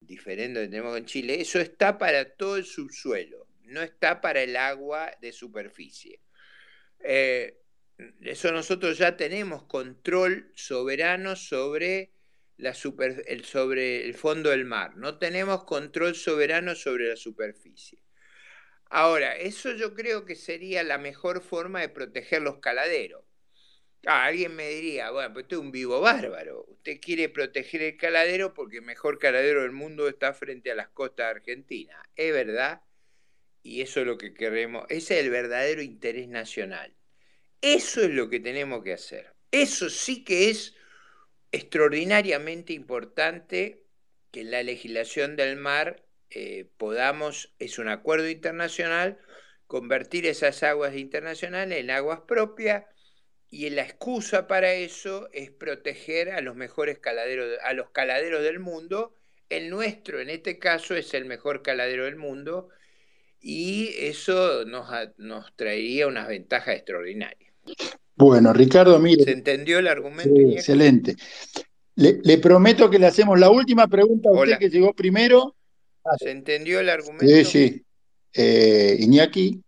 [0.02, 1.42] diferente que tenemos en Chile.
[1.42, 3.41] Eso está para todo el subsuelo,
[3.72, 6.22] no está para el agua de superficie.
[7.00, 7.58] Eh,
[8.22, 12.12] eso nosotros ya tenemos control soberano sobre,
[12.58, 12.76] la
[13.28, 18.00] el, sobre el fondo del mar, no tenemos control soberano sobre la superficie.
[18.90, 23.24] Ahora, eso yo creo que sería la mejor forma de proteger los caladeros.
[24.06, 26.66] Ah, alguien me diría, bueno, pues usted es un vivo bárbaro.
[26.68, 30.90] Usted quiere proteger el caladero porque el mejor caladero del mundo está frente a las
[30.90, 32.04] costas de Argentina.
[32.16, 32.82] Es verdad.
[33.64, 34.86] Y eso es lo que queremos.
[34.90, 36.96] Ese es el verdadero interés nacional.
[37.62, 39.34] Eso es lo que tenemos que hacer.
[39.52, 40.76] Eso sí que es
[41.52, 43.84] extraordinariamente importante
[44.32, 49.20] que en la legislación del mar eh, podamos, es un acuerdo internacional,
[49.68, 52.86] convertir esas aguas internacionales en aguas propias
[53.50, 58.60] y la excusa para eso es proteger a los mejores caladeros, a los caladeros del
[58.60, 59.14] mundo.
[59.50, 62.70] El nuestro, en este caso, es el mejor caladero del mundo
[63.42, 64.88] y eso nos,
[65.18, 67.54] nos traería unas ventajas extraordinarias.
[68.16, 69.24] Bueno, Ricardo, mire.
[69.24, 70.40] ¿Se entendió el argumento?
[70.40, 71.16] excelente.
[71.96, 75.56] Le, prometo que le hacemos la última pregunta a usted que llegó primero
[76.18, 77.28] ¿Se entendió el argumento?
[77.28, 77.86] Sí, sí.
[78.34, 79.62] Eh, Iñaki.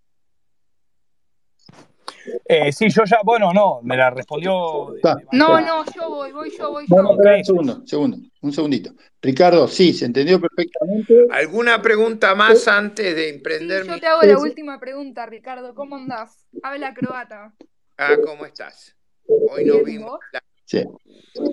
[2.45, 4.95] Eh, sí, yo ya, bueno, no, me la respondió.
[5.32, 6.95] no, no, yo voy, voy yo, voy yo.
[6.95, 8.93] un segundo, segundo, un segundito.
[9.21, 11.26] Ricardo, sí, se entendió perfectamente.
[11.32, 13.86] ¿Alguna pregunta más antes de emprender?
[13.86, 15.74] yo te hago la última pregunta, Ricardo.
[15.76, 16.47] ¿Cómo andás?
[16.61, 17.53] Habla croata.
[17.97, 18.95] Ah, ¿cómo estás?
[19.28, 20.19] Hoy nos vimos.
[20.65, 20.84] Sí.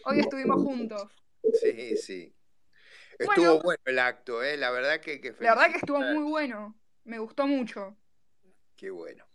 [0.04, 1.02] Hoy estuvimos juntos.
[1.54, 2.34] Sí, sí.
[3.18, 4.56] Estuvo bueno, el acto, ¿eh?
[4.56, 6.74] La verdad que, La verdad que estuvo muy bueno.
[7.04, 7.96] Me gustó mucho.
[8.76, 9.29] Qué bueno.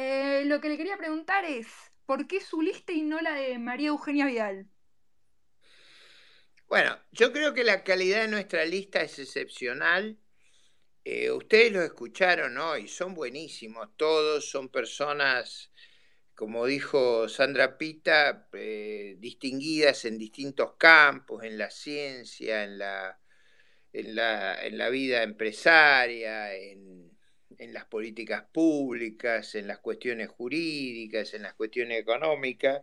[0.00, 1.66] Eh, lo que le quería preguntar es,
[2.06, 4.68] ¿por qué su lista y no la de María Eugenia Vidal?
[6.68, 10.16] Bueno, yo creo que la calidad de nuestra lista es excepcional.
[11.04, 15.72] Eh, ustedes lo escucharon hoy, son buenísimos todos, son personas
[16.38, 23.18] como dijo Sandra Pita, eh, distinguidas en distintos campos, en la ciencia, en la,
[23.92, 24.14] en
[24.78, 27.07] la, vida empresaria, en,
[27.58, 32.82] las políticas públicas, en las cuestiones jurídicas, en las cuestiones económicas,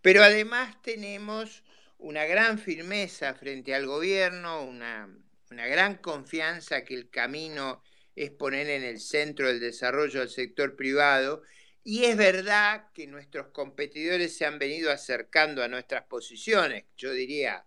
[0.00, 1.62] pero además tenemos
[1.98, 5.08] una gran firmeza frente al gobierno, una,
[5.50, 7.82] una gran confianza que el camino
[8.16, 11.42] es poner en el centro del desarrollo del sector privado
[11.84, 17.64] y es verdad que nuestros competidores se han venido acercando a nuestras posiciones, yo diría,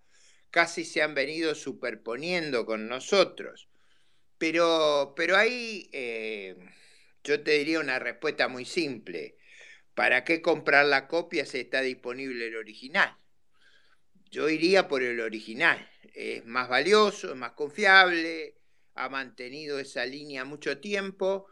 [0.51, 3.67] casi se han venido superponiendo con nosotros.
[4.45, 6.55] Pero, pero ahí eh,
[7.23, 9.37] yo te diría una respuesta muy simple.
[9.95, 13.17] ¿Para qué comprar la copia si está disponible el original?
[14.29, 15.89] Yo iría por el original.
[16.13, 18.59] Es más valioso, es más confiable,
[18.93, 21.47] ha mantenido esa línea mucho tiempo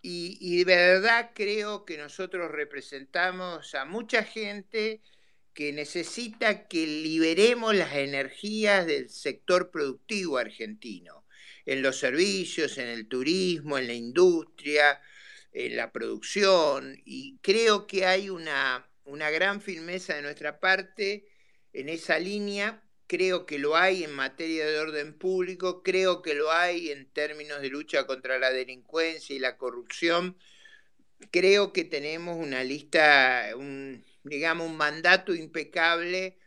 [0.00, 5.02] y, de verdad creo que nosotros representamos a mucha gente
[5.54, 11.21] que necesita que liberemos las energías del sector productivo argentino,
[11.66, 15.00] en los servicios, en el turismo, en la industria,
[15.52, 21.26] en la producción, y creo que hay una, una gran firmeza de nuestra parte
[21.72, 22.82] en esa línea
[23.12, 27.60] creo que lo hay en materia de orden público, creo que lo hay en términos
[27.60, 30.38] de lucha contra la delincuencia y la corrupción.
[31.30, 36.38] Creo que tenemos una lista, un, digamos, un mandato impecable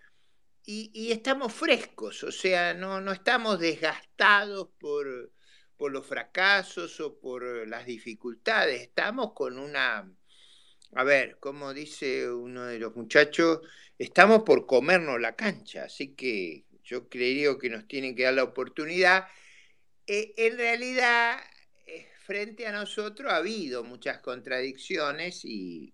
[0.66, 5.32] y, estamos frescos, o sea, no, no estamos desgastados por,
[5.78, 10.12] por los fracasos o por las dificultades, estamos con una,
[10.94, 13.60] a ver, como dice uno de los muchachos,
[13.98, 18.44] estamos por comernos la cancha, así que yo creería que nos tienen que dar la
[18.44, 19.28] oportunidad.
[20.08, 21.40] Eh, en realidad,
[21.88, 25.94] eh, frente a nosotros ha habido muchas contradicciones y,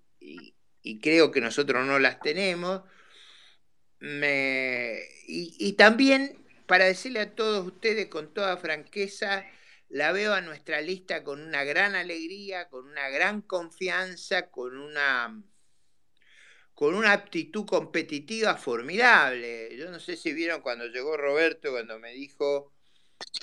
[1.02, 2.82] creo que nosotros no las tenemos.
[4.02, 9.46] Y también, para decirle a todos ustedes con toda franqueza,
[9.92, 15.42] la veo a nuestra lista con una gran alegría, con una gran confianza, con una,
[16.74, 19.76] con una aptitud competitiva formidable.
[19.78, 22.72] Yo no sé si vieron cuando llegó Roberto, cuando me dijo,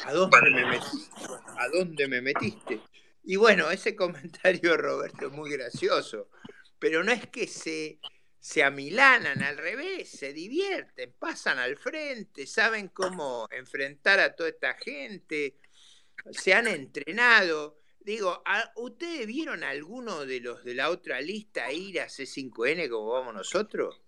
[0.05, 1.27] ¿a dónde me metiste?
[1.59, 2.81] ¿A dónde me metiste?
[3.25, 6.31] Y bueno, ese comentario, Roberto, es muy gracioso,
[6.79, 7.99] pero no es que se,
[8.49, 14.73] se amilanan al revés, se divierten, pasan al frente, saben cómo enfrentar a toda esta
[14.73, 15.59] gente,
[16.31, 17.79] se han entrenado.
[18.01, 18.43] Digo,
[18.77, 24.01] ¿ustedes vieron alguno de los de la otra lista ir a C5N como vamos nosotros?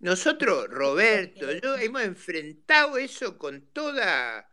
[0.00, 4.50] Nosotros, Roberto, yo hemos enfrentado eso con toda,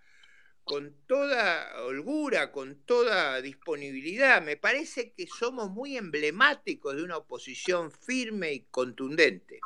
[0.64, 4.41] con toda holgura, con toda disponibilidad.
[4.41, 9.59] Me parece que somos muy emblemáticos de una oposición firme y contundente.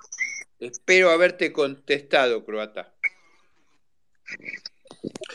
[0.60, 2.94] Espero haberte contestado, croata.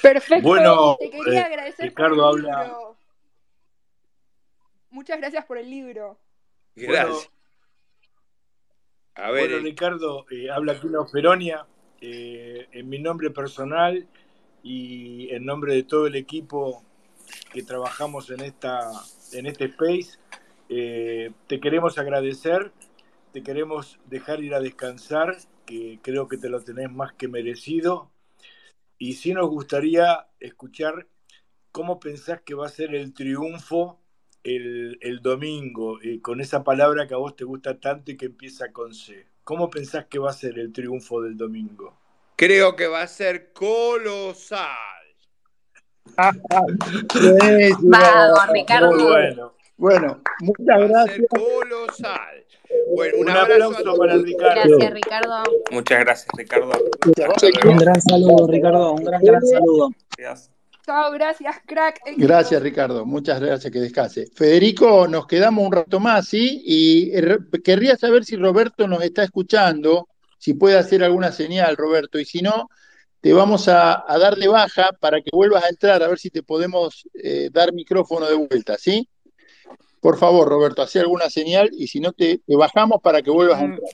[0.03, 0.49] Perfecto.
[0.49, 2.97] Bueno, te quería eh, agradecer Ricardo por el habla- libro.
[4.91, 6.19] Muchas gracias por el libro.
[6.75, 7.31] Gracias.
[9.15, 11.67] A ver, Bueno, eh, Ricardo, eh, habla Kino Feronia,
[12.01, 14.09] eh, en mi nombre personal
[14.63, 16.85] y en nombre de todo el equipo
[17.53, 18.91] que trabajamos en, esta,
[19.33, 20.19] en este space.
[20.69, 22.73] eh, te queremos agradecer,
[23.33, 25.37] te queremos dejar ir a descansar,
[25.67, 28.11] que creo que te lo tenés más que merecido.
[28.99, 31.07] Y sí nos gustaría escuchar
[31.73, 34.01] cómo pensás que va a ser el triunfo
[34.45, 38.27] el, el domingo, eh, con esa palabra que a vos te gusta tanto y que
[38.27, 39.27] empieza con C.
[39.45, 41.99] ¿Cómo pensás que va a ser el triunfo del domingo?
[42.41, 44.66] Creo que va a ser colosal.
[46.16, 46.41] Vamos,
[48.51, 48.93] Ricardo.
[48.93, 49.53] Muy bueno.
[49.76, 51.16] Bueno, muchas Va a gracias.
[51.16, 52.45] ser colosal.
[52.97, 54.55] Bueno, un, Un abrazo aplauso para Ricardo.
[54.55, 55.43] Gracias, Ricardo.
[55.70, 56.70] Muchas gracias, Ricardo.
[57.64, 59.91] Un gran saludo, Ricardo, un gran, gran saludo.
[60.16, 60.51] Gracias.
[60.86, 62.01] Chao, gracias, crack.
[62.07, 62.26] éxito.
[62.26, 63.05] Gracias, Ricardo.
[63.05, 64.28] Muchas gracias, que descanse.
[64.34, 66.62] Federico, nos quedamos un rato más, ¿sí?
[66.64, 70.09] Y eh, querría saber si Roberto nos está escuchando,
[70.41, 72.70] si puede hacer alguna señal, Roberto, y si no,
[73.20, 76.30] te vamos a, a dar de baja para que vuelvas a entrar, a ver si
[76.30, 79.07] te podemos eh, dar micrófono de vuelta, ¿sí?
[80.01, 83.61] Por favor, Roberto, hace alguna señal y si no, te, te bajamos para que vuelvas
[83.61, 83.91] a Mm, entrar.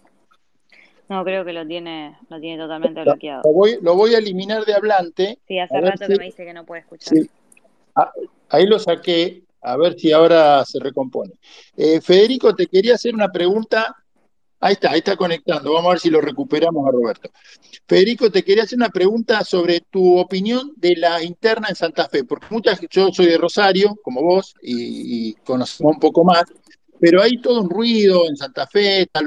[1.08, 3.42] No, creo que lo tiene, lo tiene totalmente bloqueado.
[3.44, 5.38] Lo voy, lo voy a eliminar de hablante.
[5.48, 7.12] Sí, hace rato si- que me dice que no puede escuchar.
[7.12, 7.28] Sí.
[7.96, 8.12] Ah,
[8.50, 11.32] ahí lo saqué, a ver si ahora se recompone.
[11.76, 13.96] Eh, Federico, te quería hacer una pregunta.
[14.60, 15.72] Ahí está, ahí está conectando.
[15.72, 17.30] Vamos a ver si lo recuperamos a Roberto.
[17.86, 22.24] Federico, te quería hacer una pregunta sobre tu opinión de la interna en Santa Fe,
[22.24, 26.44] porque muchas, yo soy de Rosario, como vos, y, y conocemos un poco más,
[26.98, 29.20] pero hay todo un ruido en Santa Fe, está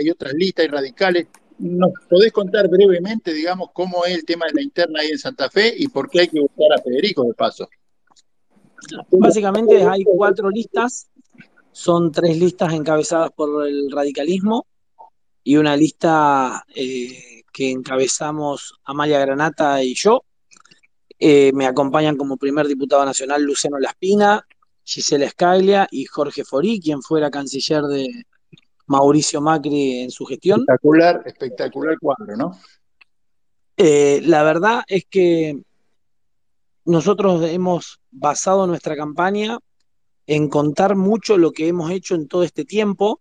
[0.00, 1.26] y otras listas y radicales.
[1.58, 5.50] ¿Nos podés contar brevemente, digamos, cómo es el tema de la interna ahí en Santa
[5.50, 7.68] Fe y por qué hay que votar a Federico de paso?
[9.10, 11.08] Básicamente hay cuatro listas,
[11.72, 14.66] son tres listas encabezadas por el radicalismo
[15.44, 20.24] y una lista eh, que encabezamos Amalia Granata y yo.
[21.18, 24.46] Eh, me acompañan como primer diputado nacional Luciano Laspina,
[24.84, 28.26] Gisela Scaglia y Jorge Forí, quien fuera canciller de
[28.86, 30.60] Mauricio Macri en su gestión.
[30.60, 32.58] Espectacular, espectacular cuadro, ¿no?
[33.76, 35.62] Eh, la verdad es que
[36.84, 39.58] nosotros hemos basado nuestra campaña
[40.28, 43.20] en contar mucho lo que hemos hecho en todo este tiempo,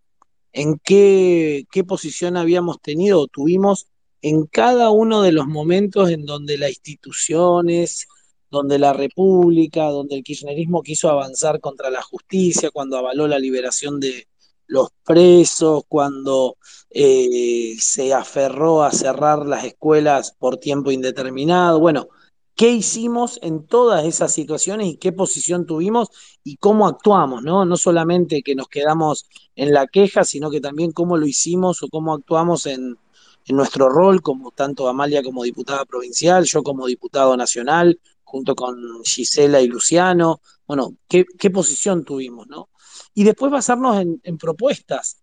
[0.52, 3.88] en qué, qué posición habíamos tenido o tuvimos
[4.22, 8.08] en cada uno de los momentos en donde las instituciones,
[8.52, 14.02] donde la República, donde el kirchnerismo quiso avanzar contra la justicia, cuando avaló la liberación
[14.02, 14.28] de
[14.66, 16.58] los presos, cuando
[16.90, 21.80] eh, se aferró a cerrar las escuelas por tiempo indeterminado.
[21.80, 22.10] Bueno,
[22.58, 26.10] ¿qué hicimos en todas esas situaciones y qué posición tuvimos
[26.44, 27.66] y cómo actuamos, ¿no?
[27.66, 31.88] No solamente que nos quedamos en la queja, sino que también cómo lo hicimos o
[31.88, 32.98] cómo actuamos en,
[33.46, 38.76] en nuestro rol, como tanto Amalia como diputada provincial, yo como diputado nacional, junto con
[39.06, 40.42] Gisela y Luciano.
[40.66, 42.70] Bueno, ¿qué, qué posición tuvimos, no?
[43.14, 45.22] Y después basarnos en, en propuestas.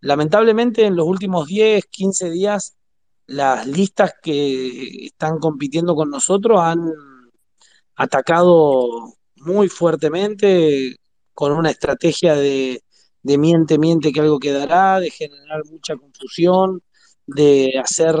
[0.00, 2.77] Lamentablemente en los últimos 10, 15 días,
[3.28, 6.90] las listas que están compitiendo con nosotros han
[7.94, 10.96] atacado muy fuertemente
[11.34, 12.82] con una estrategia de,
[13.22, 16.82] de miente, miente que algo quedará, de generar mucha confusión,
[17.26, 18.16] de hacer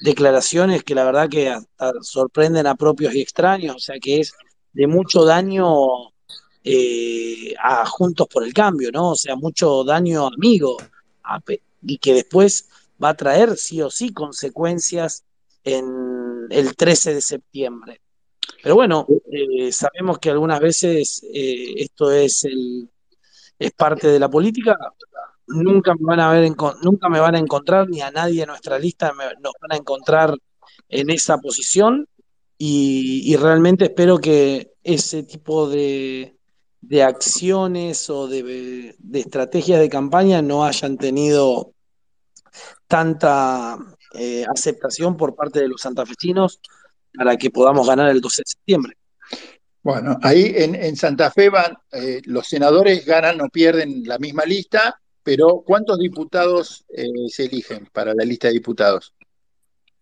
[0.00, 4.32] declaraciones que la verdad que hasta sorprenden a propios y extraños, o sea que es
[4.72, 5.66] de mucho daño
[6.64, 9.10] eh, a Juntos por el Cambio, ¿no?
[9.10, 10.76] O sea, mucho daño amigo
[11.24, 11.40] a,
[11.82, 12.68] y que después
[13.02, 15.24] va a traer sí o sí consecuencias
[15.64, 18.00] en el 13 de septiembre.
[18.62, 22.88] Pero bueno, eh, sabemos que algunas veces eh, esto es, el,
[23.58, 24.76] es parte de la política.
[25.46, 26.50] Nunca me van a ver,
[26.82, 30.34] nunca me van a encontrar ni a nadie en nuestra lista nos van a encontrar
[30.88, 32.06] en esa posición
[32.58, 36.36] y, y realmente espero que ese tipo de,
[36.80, 41.72] de acciones o de, de, estrategias de campaña no hayan tenido
[42.88, 43.78] tanta
[44.14, 46.60] eh, aceptación por parte de los santafesinos
[47.14, 48.96] para que podamos ganar el 12 de septiembre.
[49.82, 55.00] Bueno, ahí en, Santa Fe van, eh, los senadores ganan o pierden la misma lista,
[55.22, 59.14] pero ¿cuántos diputados eh, se eligen para la lista de diputados?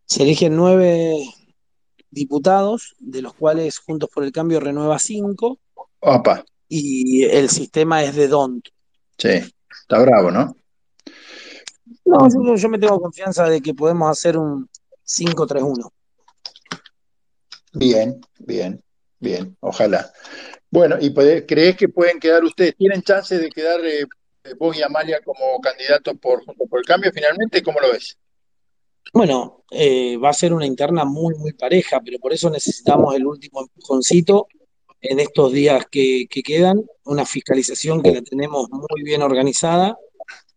[0.05, 1.17] Se eligen nueve
[2.11, 5.59] diputados, de los cuales Juntos por el Cambio renueva cinco.
[6.01, 6.45] Opa.
[6.69, 8.69] Y el sistema es de DONT.
[9.19, 10.57] Sí, está bravo, ¿no?
[12.05, 14.69] No, yo, me tengo confianza de que podemos hacer un
[15.05, 15.91] 5-3-1.
[17.75, 18.83] Bien, bien.
[19.19, 20.13] Bien, ojalá.
[20.71, 21.13] Bueno, ¿y
[21.47, 22.77] crees que pueden quedar ustedes?
[22.77, 24.07] ¿Tienen chance de quedar eh,
[24.59, 27.63] vos y Amalia como candidatos por por el Cambio finalmente?
[27.63, 28.19] ¿Cómo lo ves?
[29.13, 33.27] Bueno, eh, va a ser una interna muy, muy pareja, pero por eso necesitamos el
[33.27, 34.49] último empujoncito
[35.01, 39.97] en estos días que, quedan, una fiscalización que la tenemos muy bien organizada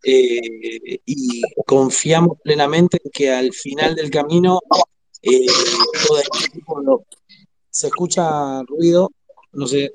[0.03, 4.59] eh, y confiamos plenamente en que al final del camino
[5.21, 7.05] todo este lo,
[7.69, 9.11] se escucha ruido,
[9.51, 9.93] no sé.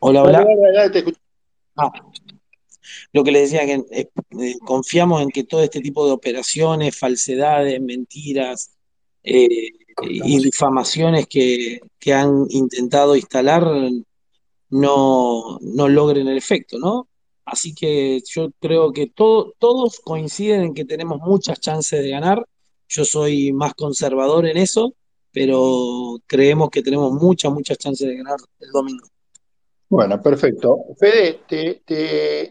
[0.00, 0.46] Hola, hola.
[1.76, 1.90] Ah,
[3.12, 4.10] lo que les decía, que eh,
[4.40, 8.76] eh, confiamos en que todo este tipo de operaciones, falsedades, mentiras
[9.22, 9.70] eh,
[10.02, 11.80] y difamaciones que,
[12.12, 13.64] han intentado instalar
[14.80, 17.08] no, no, logren el efecto, ¿no?
[17.44, 22.46] Así que yo creo que todos coinciden en que tenemos muchas chances de ganar
[22.88, 24.94] yo soy más conservador en eso,
[25.32, 29.06] pero creemos que tenemos muchas, muchas chances de ganar el domingo.
[29.88, 30.78] Bueno, perfecto.
[30.98, 31.82] Fede, ¿te,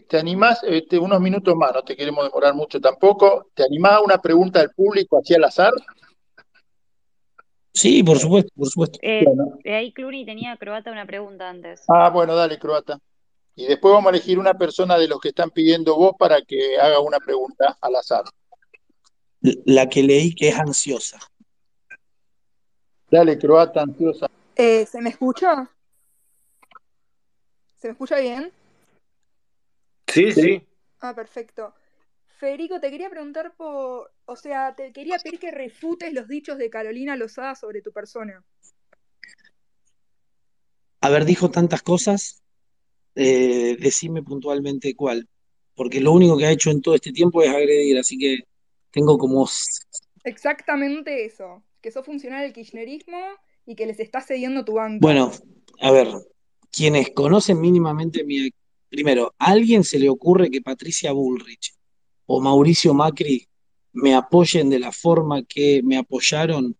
[0.06, 0.60] te, animás?
[0.64, 3.50] Este, unos minutos más, no te queremos demorar mucho tampoco.
[3.54, 5.72] ¿Te animás a una pregunta del público así al azar?
[7.74, 8.98] Sí, por supuesto, por supuesto.
[9.02, 9.26] Eh,
[9.66, 11.82] Ahí Cluny tenía Croata una pregunta antes.
[11.88, 12.98] Ah, bueno, dale, Croata.
[13.56, 16.78] Y después vamos a elegir una persona de los que están pidiendo vos para que
[16.78, 18.24] haga una pregunta al azar
[19.64, 21.18] la que leí que es ansiosa.
[23.10, 24.26] Dale, croata ansiosa.
[24.56, 25.70] Eh, ¿Se me escucha?
[27.76, 28.50] ¿Se me escucha bien?
[30.06, 30.66] Sí, sí.
[31.00, 31.74] Ah, perfecto.
[32.44, 36.68] Federico, te quería preguntar por, o sea, te quería pedir que refutes los dichos de
[36.68, 38.44] Carolina Lozada sobre tu persona.
[41.00, 42.42] A ver, dijo tantas cosas,
[43.14, 45.26] eh, decime puntualmente cuál,
[45.74, 48.40] porque lo único que ha hecho en todo este tiempo es agredir, así que
[48.90, 49.48] tengo como...
[50.24, 53.22] Exactamente eso, que sos funcionario del kirchnerismo
[53.64, 54.98] y que les está cediendo tu banco.
[55.00, 55.32] Bueno,
[55.80, 56.08] a ver,
[56.70, 58.50] quienes conocen mínimamente mi...
[58.90, 61.74] Primero, ¿a alguien se le ocurre que Patricia Bullrich
[62.26, 63.48] o Mauricio Macri
[63.92, 66.76] me apoyen de la forma que me apoyaron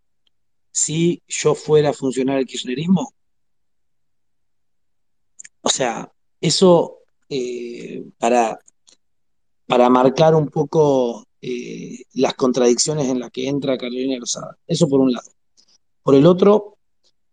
[0.70, 3.12] si yo fuera funcionario del kirchnerismo?
[5.62, 8.58] O sea, eso eh, para,
[9.66, 14.56] para marcar un poco eh, las contradicciones en las que entra Carolina Rosada.
[14.66, 15.30] Eso por un lado.
[16.02, 16.76] Por el otro,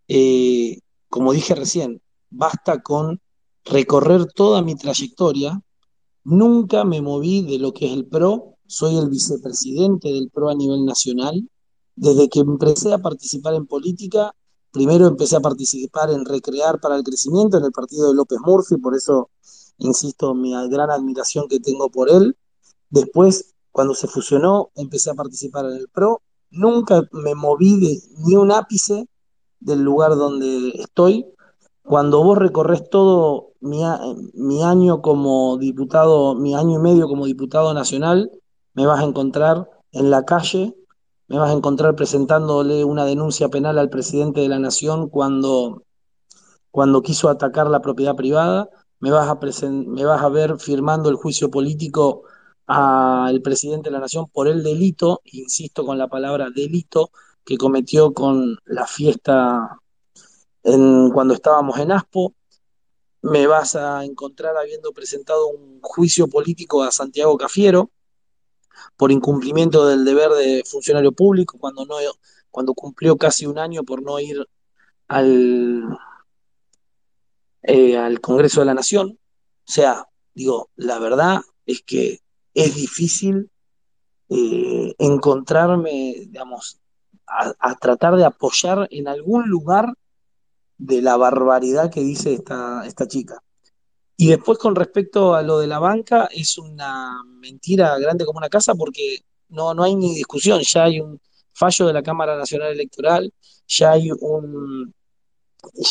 [0.07, 3.21] eh, como dije recién, basta con
[3.65, 5.61] recorrer toda mi trayectoria.
[6.23, 10.55] Nunca me moví de lo que es el PRO, soy el vicepresidente del PRO a
[10.55, 11.49] nivel nacional.
[11.95, 14.33] Desde que empecé a participar en política,
[14.71, 18.77] primero empecé a participar en Recrear para el Crecimiento en el partido de López Murphy,
[18.77, 19.29] por eso
[19.77, 22.37] insisto mi gran admiración que tengo por él.
[22.89, 26.21] Después cuando se fusionó, empecé a participar en el PRO.
[26.49, 29.07] Nunca me moví de, ni un ápice
[29.59, 31.25] del lugar donde estoy.
[31.81, 38.31] Cuando vos recorres todo mi, año como diputado, mi año y medio como diputado nacional,
[38.73, 40.75] me vas a encontrar en la calle,
[41.27, 45.83] me vas a encontrar presentándole una denuncia penal al presidente de la Nación cuando,
[46.71, 48.69] cuando quiso atacar la propiedad privada,
[48.99, 49.39] me vas, a
[49.69, 52.23] me vas a ver firmando el juicio político
[52.67, 57.11] al presidente de la Nación por el delito, insisto con la palabra delito,
[57.43, 59.79] que cometió con la fiesta
[60.63, 62.33] en, cuando estábamos en ASPO.
[63.21, 67.91] Me vas a encontrar habiendo presentado un juicio político a Santiago Cafiero
[68.97, 71.95] por incumplimiento del deber de funcionario público cuando, no,
[72.49, 74.45] cuando cumplió casi un año por no ir
[75.07, 75.97] al,
[77.63, 79.19] eh, al Congreso de la Nación.
[79.67, 82.19] O sea, digo, la verdad es que
[82.53, 83.49] es difícil
[84.29, 86.79] eh, encontrarme, digamos,
[87.27, 89.93] a, tratar de apoyar en algún lugar
[90.81, 93.43] de la barbaridad que dice esta, esta chica.
[94.17, 98.49] Y después con respecto a lo de la banca, es una mentira grande como una
[98.49, 101.19] casa porque no, no hay ni discusión, ya hay un
[101.53, 103.31] fallo de la Cámara Nacional Electoral,
[103.67, 104.93] ya hay un,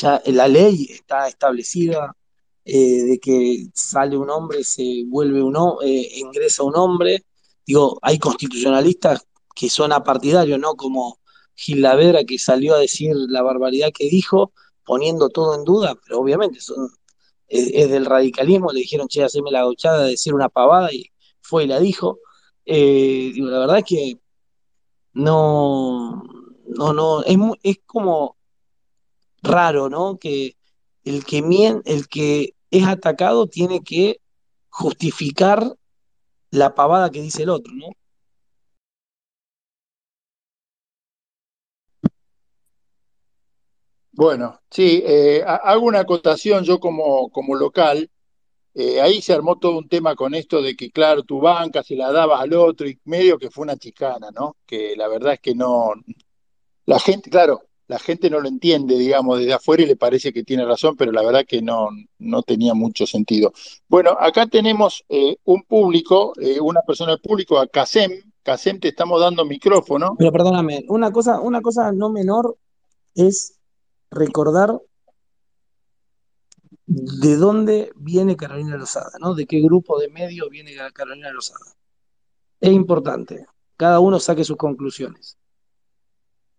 [0.00, 2.16] ya la ley está establecida,
[2.64, 7.24] eh, de que sale un hombre, se vuelve un hombre, ingresa un hombre.
[7.64, 10.74] Digo, hay constitucionalistas que son apartidarios, ¿no?
[10.74, 11.18] Como
[11.54, 14.52] Gil Lavera, que salió a decir la barbaridad que dijo,
[14.84, 16.58] poniendo todo en duda, pero obviamente
[17.48, 21.64] es, del radicalismo, le dijeron, che, haceme la gauchada de decir una pavada, y fue
[21.64, 22.20] y la dijo.
[22.64, 24.18] Eh, digo, la verdad es que
[25.12, 26.22] no,
[26.66, 28.36] no, no, es, es como
[29.42, 30.18] raro, ¿no?
[30.18, 30.56] Que
[31.04, 34.20] el que, mien, el que es atacado tiene que
[34.68, 35.76] justificar
[36.50, 37.88] la pavada que dice el otro, ¿no?
[44.20, 48.10] Bueno, sí, eh, hago una acotación yo como, como local.
[48.74, 51.96] Eh, ahí se armó todo un tema con esto de que, claro, tu banca se
[51.96, 54.58] la dabas al otro y medio que fue una chicana, ¿no?
[54.66, 55.92] Que la verdad es que no.
[56.84, 60.44] La gente, claro, la gente no lo entiende, digamos, desde afuera y le parece que
[60.44, 61.88] tiene razón, pero la verdad que no,
[62.18, 63.54] no tenía mucho sentido.
[63.88, 68.12] Bueno, acá tenemos eh, un público, una persona del público, a Casem.
[68.42, 70.14] Casem, te estamos dando micrófono.
[70.18, 72.58] Pero perdóname, una cosa, una cosa no menor
[73.14, 73.56] es
[74.10, 74.80] recordar
[76.86, 79.34] de dónde viene Carolina Lozada, ¿no?
[79.34, 81.76] De qué grupo de medios viene Carolina Lozada.
[82.60, 83.46] Es importante.
[83.76, 85.38] Cada uno saque sus conclusiones.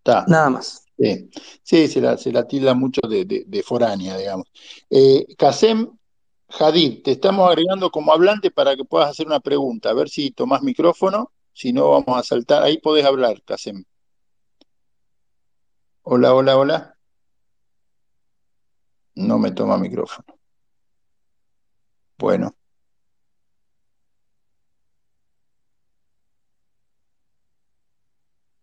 [0.05, 0.85] Nada más.
[0.97, 1.29] Sí,
[1.63, 4.47] sí se, la, se la tilda mucho de, foránea, digamos.
[4.89, 5.89] Eh, Kasem
[6.47, 9.89] Hadid, te estamos agregando como hablante para que puedas hacer una pregunta.
[9.89, 11.31] A ver si tomás micrófono.
[11.53, 12.63] Si no, vamos a saltar.
[12.63, 13.83] Ahí podés hablar, Kasem.
[16.03, 17.00] Hola, hola, hola.
[19.21, 20.25] No me toma micrófono.
[22.17, 22.55] Bueno.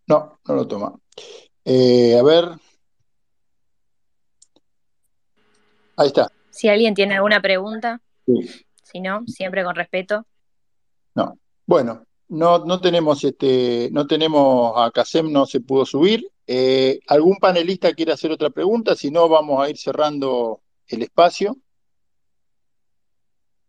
[0.06, 0.98] No, no lo toma.
[1.64, 2.48] Eh, a ver.
[5.96, 6.30] Ahí está.
[6.50, 8.00] Si alguien tiene alguna pregunta,
[8.82, 10.26] si no, siempre con respeto.
[11.14, 11.38] No.
[11.66, 16.28] Bueno, no, no tenemos este, no tenemos a Casem, no se pudo subir.
[16.50, 18.96] Eh, ¿Algún panelista quiere hacer otra pregunta?
[18.96, 21.58] Si no, vamos a ir cerrando el espacio.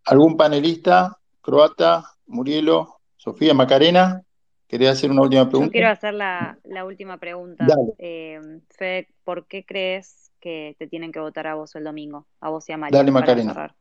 [0.06, 1.20] ¿Algún panelista?
[1.42, 4.24] Croata, Murielo, Sofía, Macarena,
[4.66, 5.68] ¿querés hacer una última pregunta?
[5.68, 7.68] Yo quiero hacer la, última pregunta.
[7.98, 8.40] Eh,
[8.70, 12.28] Fede, ¿por qué crees que te tienen que votar a vos el domingo?
[12.40, 12.98] A vos y a María.
[12.98, 13.76] Dale, Macarena.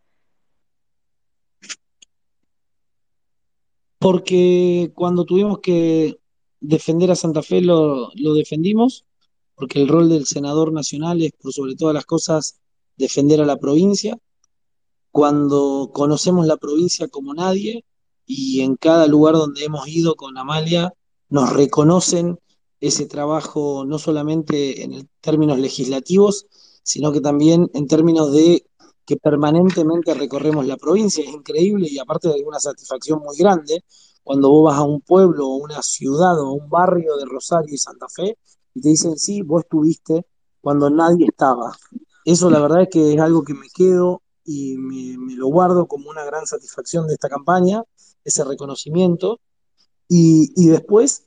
[3.98, 6.18] Porque cuando tuvimos que
[6.60, 9.04] defender a Santa Fe lo, defendimos,
[9.54, 12.60] porque el rol del senador nacional es, por sobre todas las cosas,
[12.96, 14.18] defender a la provincia.
[15.10, 17.84] Cuando conocemos la provincia como nadie
[18.26, 20.92] y en cada lugar donde hemos ido con Amalia
[21.30, 22.38] nos reconocen
[22.80, 26.46] ese trabajo no solamente en términos legislativos,
[26.82, 28.64] sino que también en términos de
[29.04, 31.24] que permanentemente recorremos la provincia.
[31.24, 33.82] Es increíble y aparte de una satisfacción muy grande,
[34.28, 37.78] cuando vos vas a un pueblo o una ciudad o un barrio de Rosario y
[37.78, 38.36] Santa Fe
[38.74, 40.26] y te dicen, sí, vos estuviste
[40.60, 41.74] cuando nadie estaba.
[42.26, 46.10] Eso la verdad es que es algo que me quedo y me, lo guardo como
[46.10, 47.84] una gran satisfacción de esta campaña,
[48.22, 49.40] ese reconocimiento.
[50.08, 51.24] Y, y después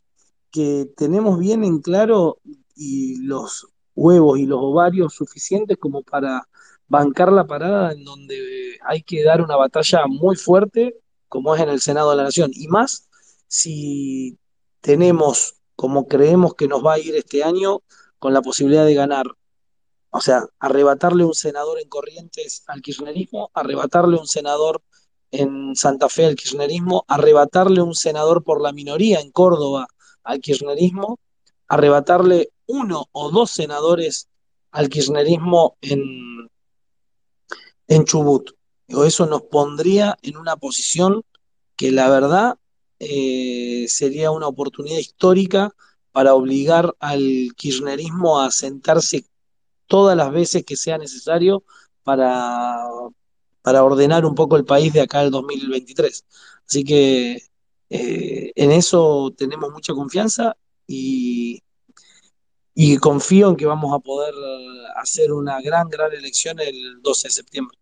[0.52, 2.38] que tenemos bien en claro
[2.76, 6.48] y los huevos y los ovarios suficientes como para
[6.88, 11.70] bancar la parada en donde hay que dar una batalla muy fuerte como es en
[11.70, 13.08] el Senado de la Nación, y más
[13.48, 14.38] si
[14.82, 17.84] tenemos, como creemos que nos va a ir este año,
[18.20, 19.28] con la posibilidad de ganar,
[20.10, 24.84] o sea, arrebatarle un senador en Corrientes al kirchnerismo, arrebatarle un senador
[25.32, 29.88] en Santa Fe al kirchnerismo, arrebatarle un senador por la minoría en Córdoba
[30.26, 31.18] al kirchnerismo,
[31.70, 34.28] arrebatarle uno o dos senadores
[34.72, 36.50] al kirchnerismo en,
[37.88, 38.52] en Chubut
[39.06, 41.24] eso nos pondría en una posición
[41.76, 42.58] que la verdad
[43.00, 45.74] eh, sería una oportunidad histórica
[46.12, 49.26] para obligar al kirchnerismo a sentarse
[49.88, 51.64] todas las veces que sea necesario
[52.04, 52.78] para,
[53.62, 56.26] para ordenar un poco el país de acá al 2023.
[56.68, 57.42] Así que
[57.90, 60.56] eh, en eso tenemos mucha confianza
[60.88, 61.64] y,
[62.74, 64.34] y confío en que vamos a poder
[64.96, 67.81] hacer una gran, gran elección el 12 de septiembre.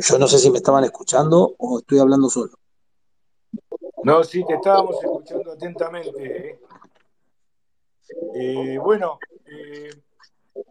[0.00, 2.52] Yo no sé si me estaban escuchando o estoy hablando solo.
[4.02, 6.48] No, sí, te estábamos escuchando atentamente.
[6.50, 6.60] ¿eh?
[8.34, 9.90] Eh, bueno, eh,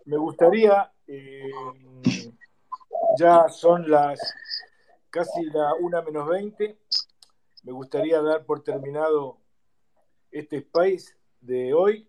[0.06, 0.92] me gustaría,
[3.18, 4.20] ya son las
[5.10, 6.78] casi la una menos 20,
[7.64, 9.38] me gustaría dar por terminado
[10.32, 12.08] este space de hoy,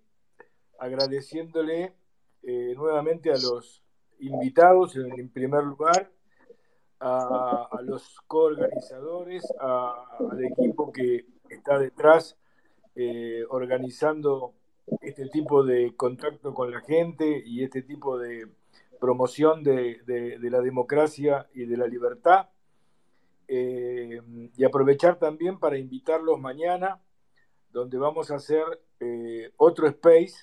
[0.78, 1.94] agradeciéndole
[2.42, 3.82] eh, nuevamente a los
[4.18, 6.10] invitados, en, primer lugar,
[7.01, 12.36] a, los coorganizadores, al equipo que está detrás
[12.94, 14.55] eh, organizando
[15.01, 18.48] este tipo de contacto con la gente y este tipo de
[19.01, 20.01] promoción de,
[20.40, 22.51] la democracia y de la libertad.
[23.48, 24.20] Eh,
[24.56, 27.01] y aprovechar también para invitarlos mañana,
[27.72, 28.64] donde vamos a hacer
[29.01, 30.35] eh, otro space.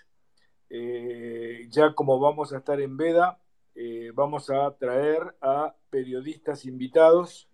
[1.70, 3.40] ya como vamos a estar en Veda,
[4.14, 7.48] vamos a traer a periodistas invitados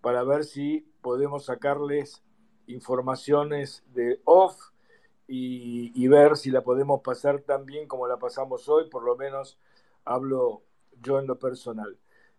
[0.00, 2.22] para ver si podemos sacarles
[2.66, 4.56] informaciones de off
[5.28, 9.58] y, ver si la podemos pasar tan bien como la pasamos hoy, por lo menos
[10.04, 10.62] hablo
[11.02, 11.96] yo en lo personal.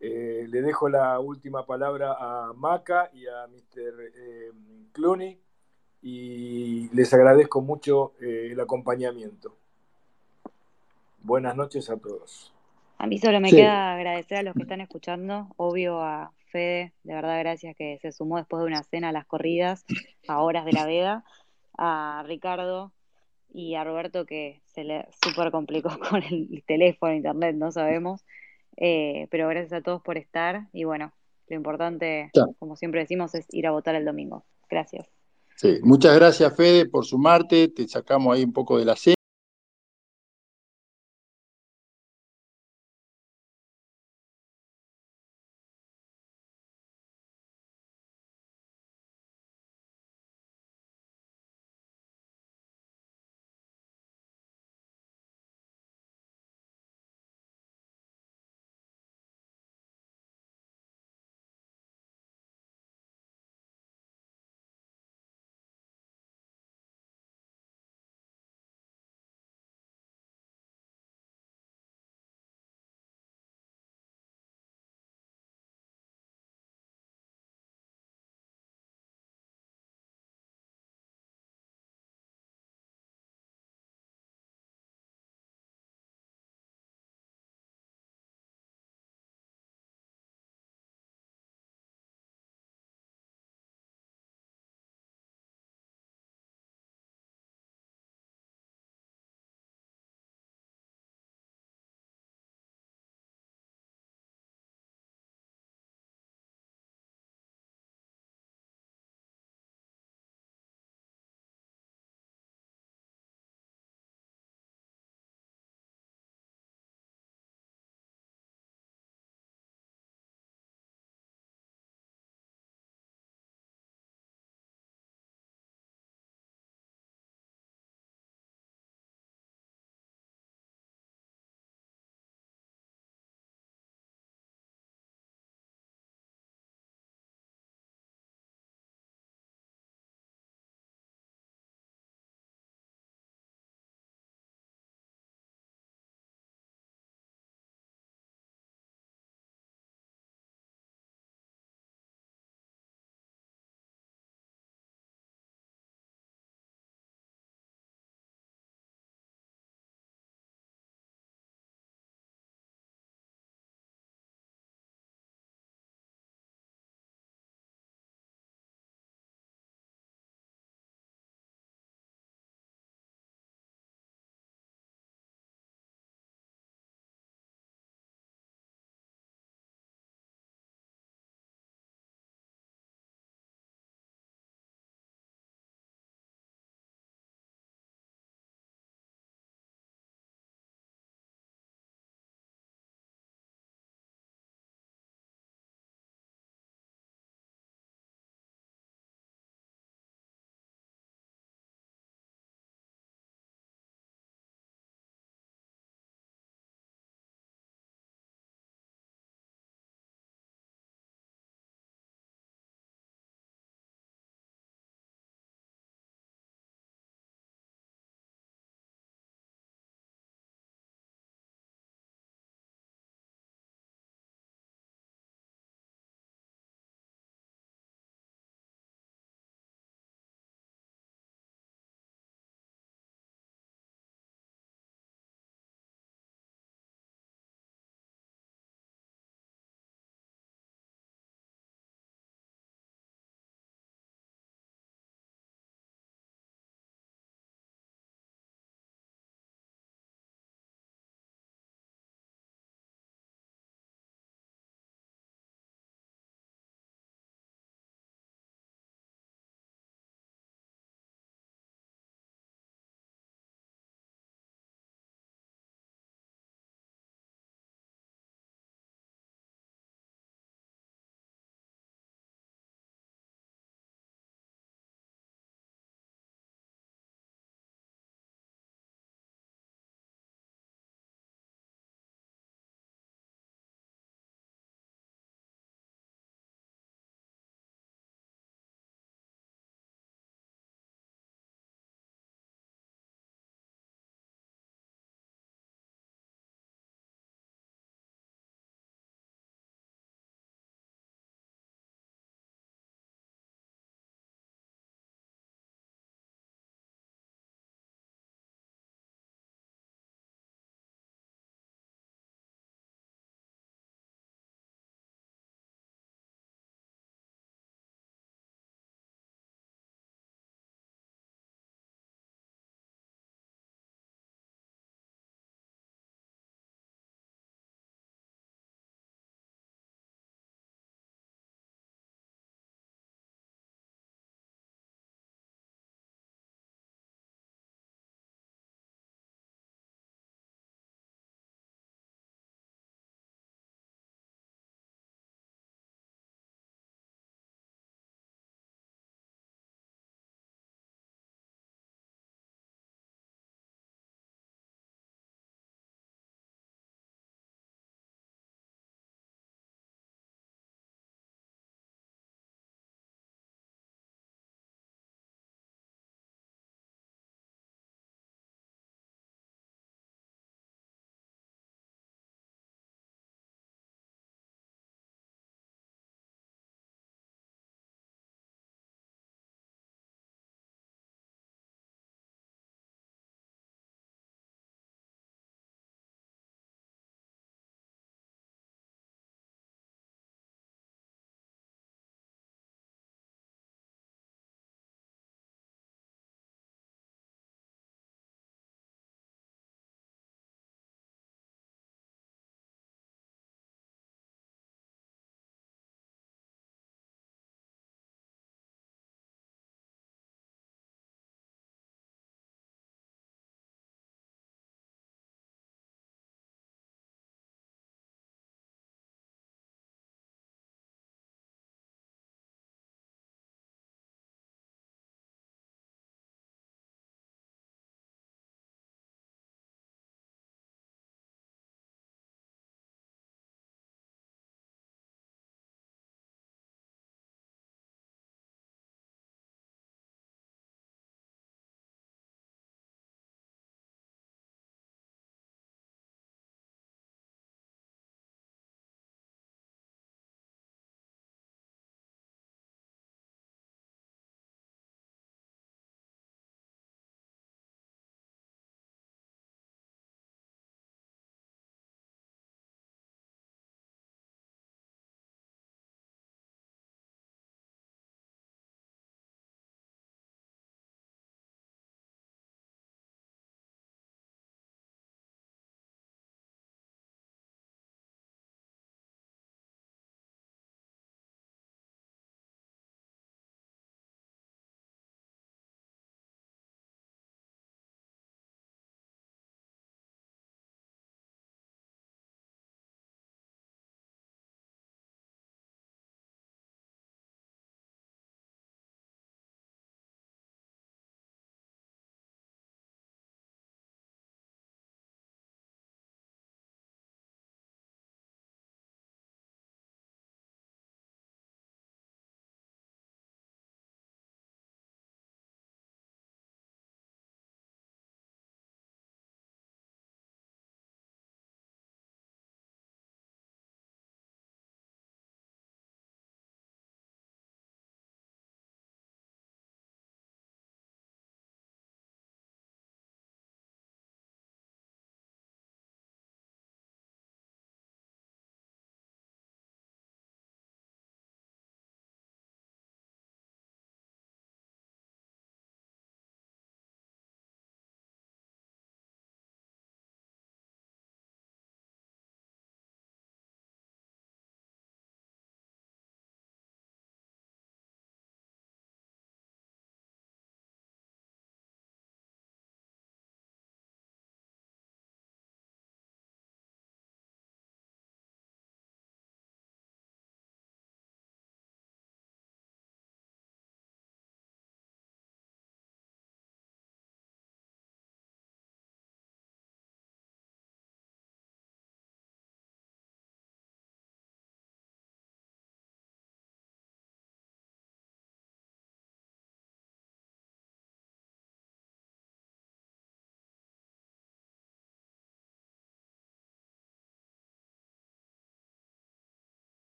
[0.00, 4.10] Eh, le dejo la última palabra a Maca y a Mr.
[4.14, 4.52] Eh,
[4.92, 5.38] Clooney
[6.00, 9.54] y les agradezco mucho eh, el acompañamiento.
[11.22, 12.54] Buenas noches a todos.
[13.00, 17.14] A mí solo me queda agradecer a los que están escuchando, obvio a Fede, de
[17.14, 19.86] verdad gracias que se sumó después de una cena a las corridas,
[20.28, 21.24] a horas de la veda,
[21.78, 22.92] a Ricardo
[23.48, 28.22] y a Roberto que se le súper complicó con el teléfono, internet, no sabemos,
[28.76, 31.14] eh, pero gracias a todos por estar y bueno,
[31.48, 34.44] lo importante, como siempre decimos, es ir a votar el domingo.
[34.68, 35.06] Gracias.
[35.56, 39.14] Sí, muchas gracias Fede por sumarte, te sacamos ahí un poco de la cena.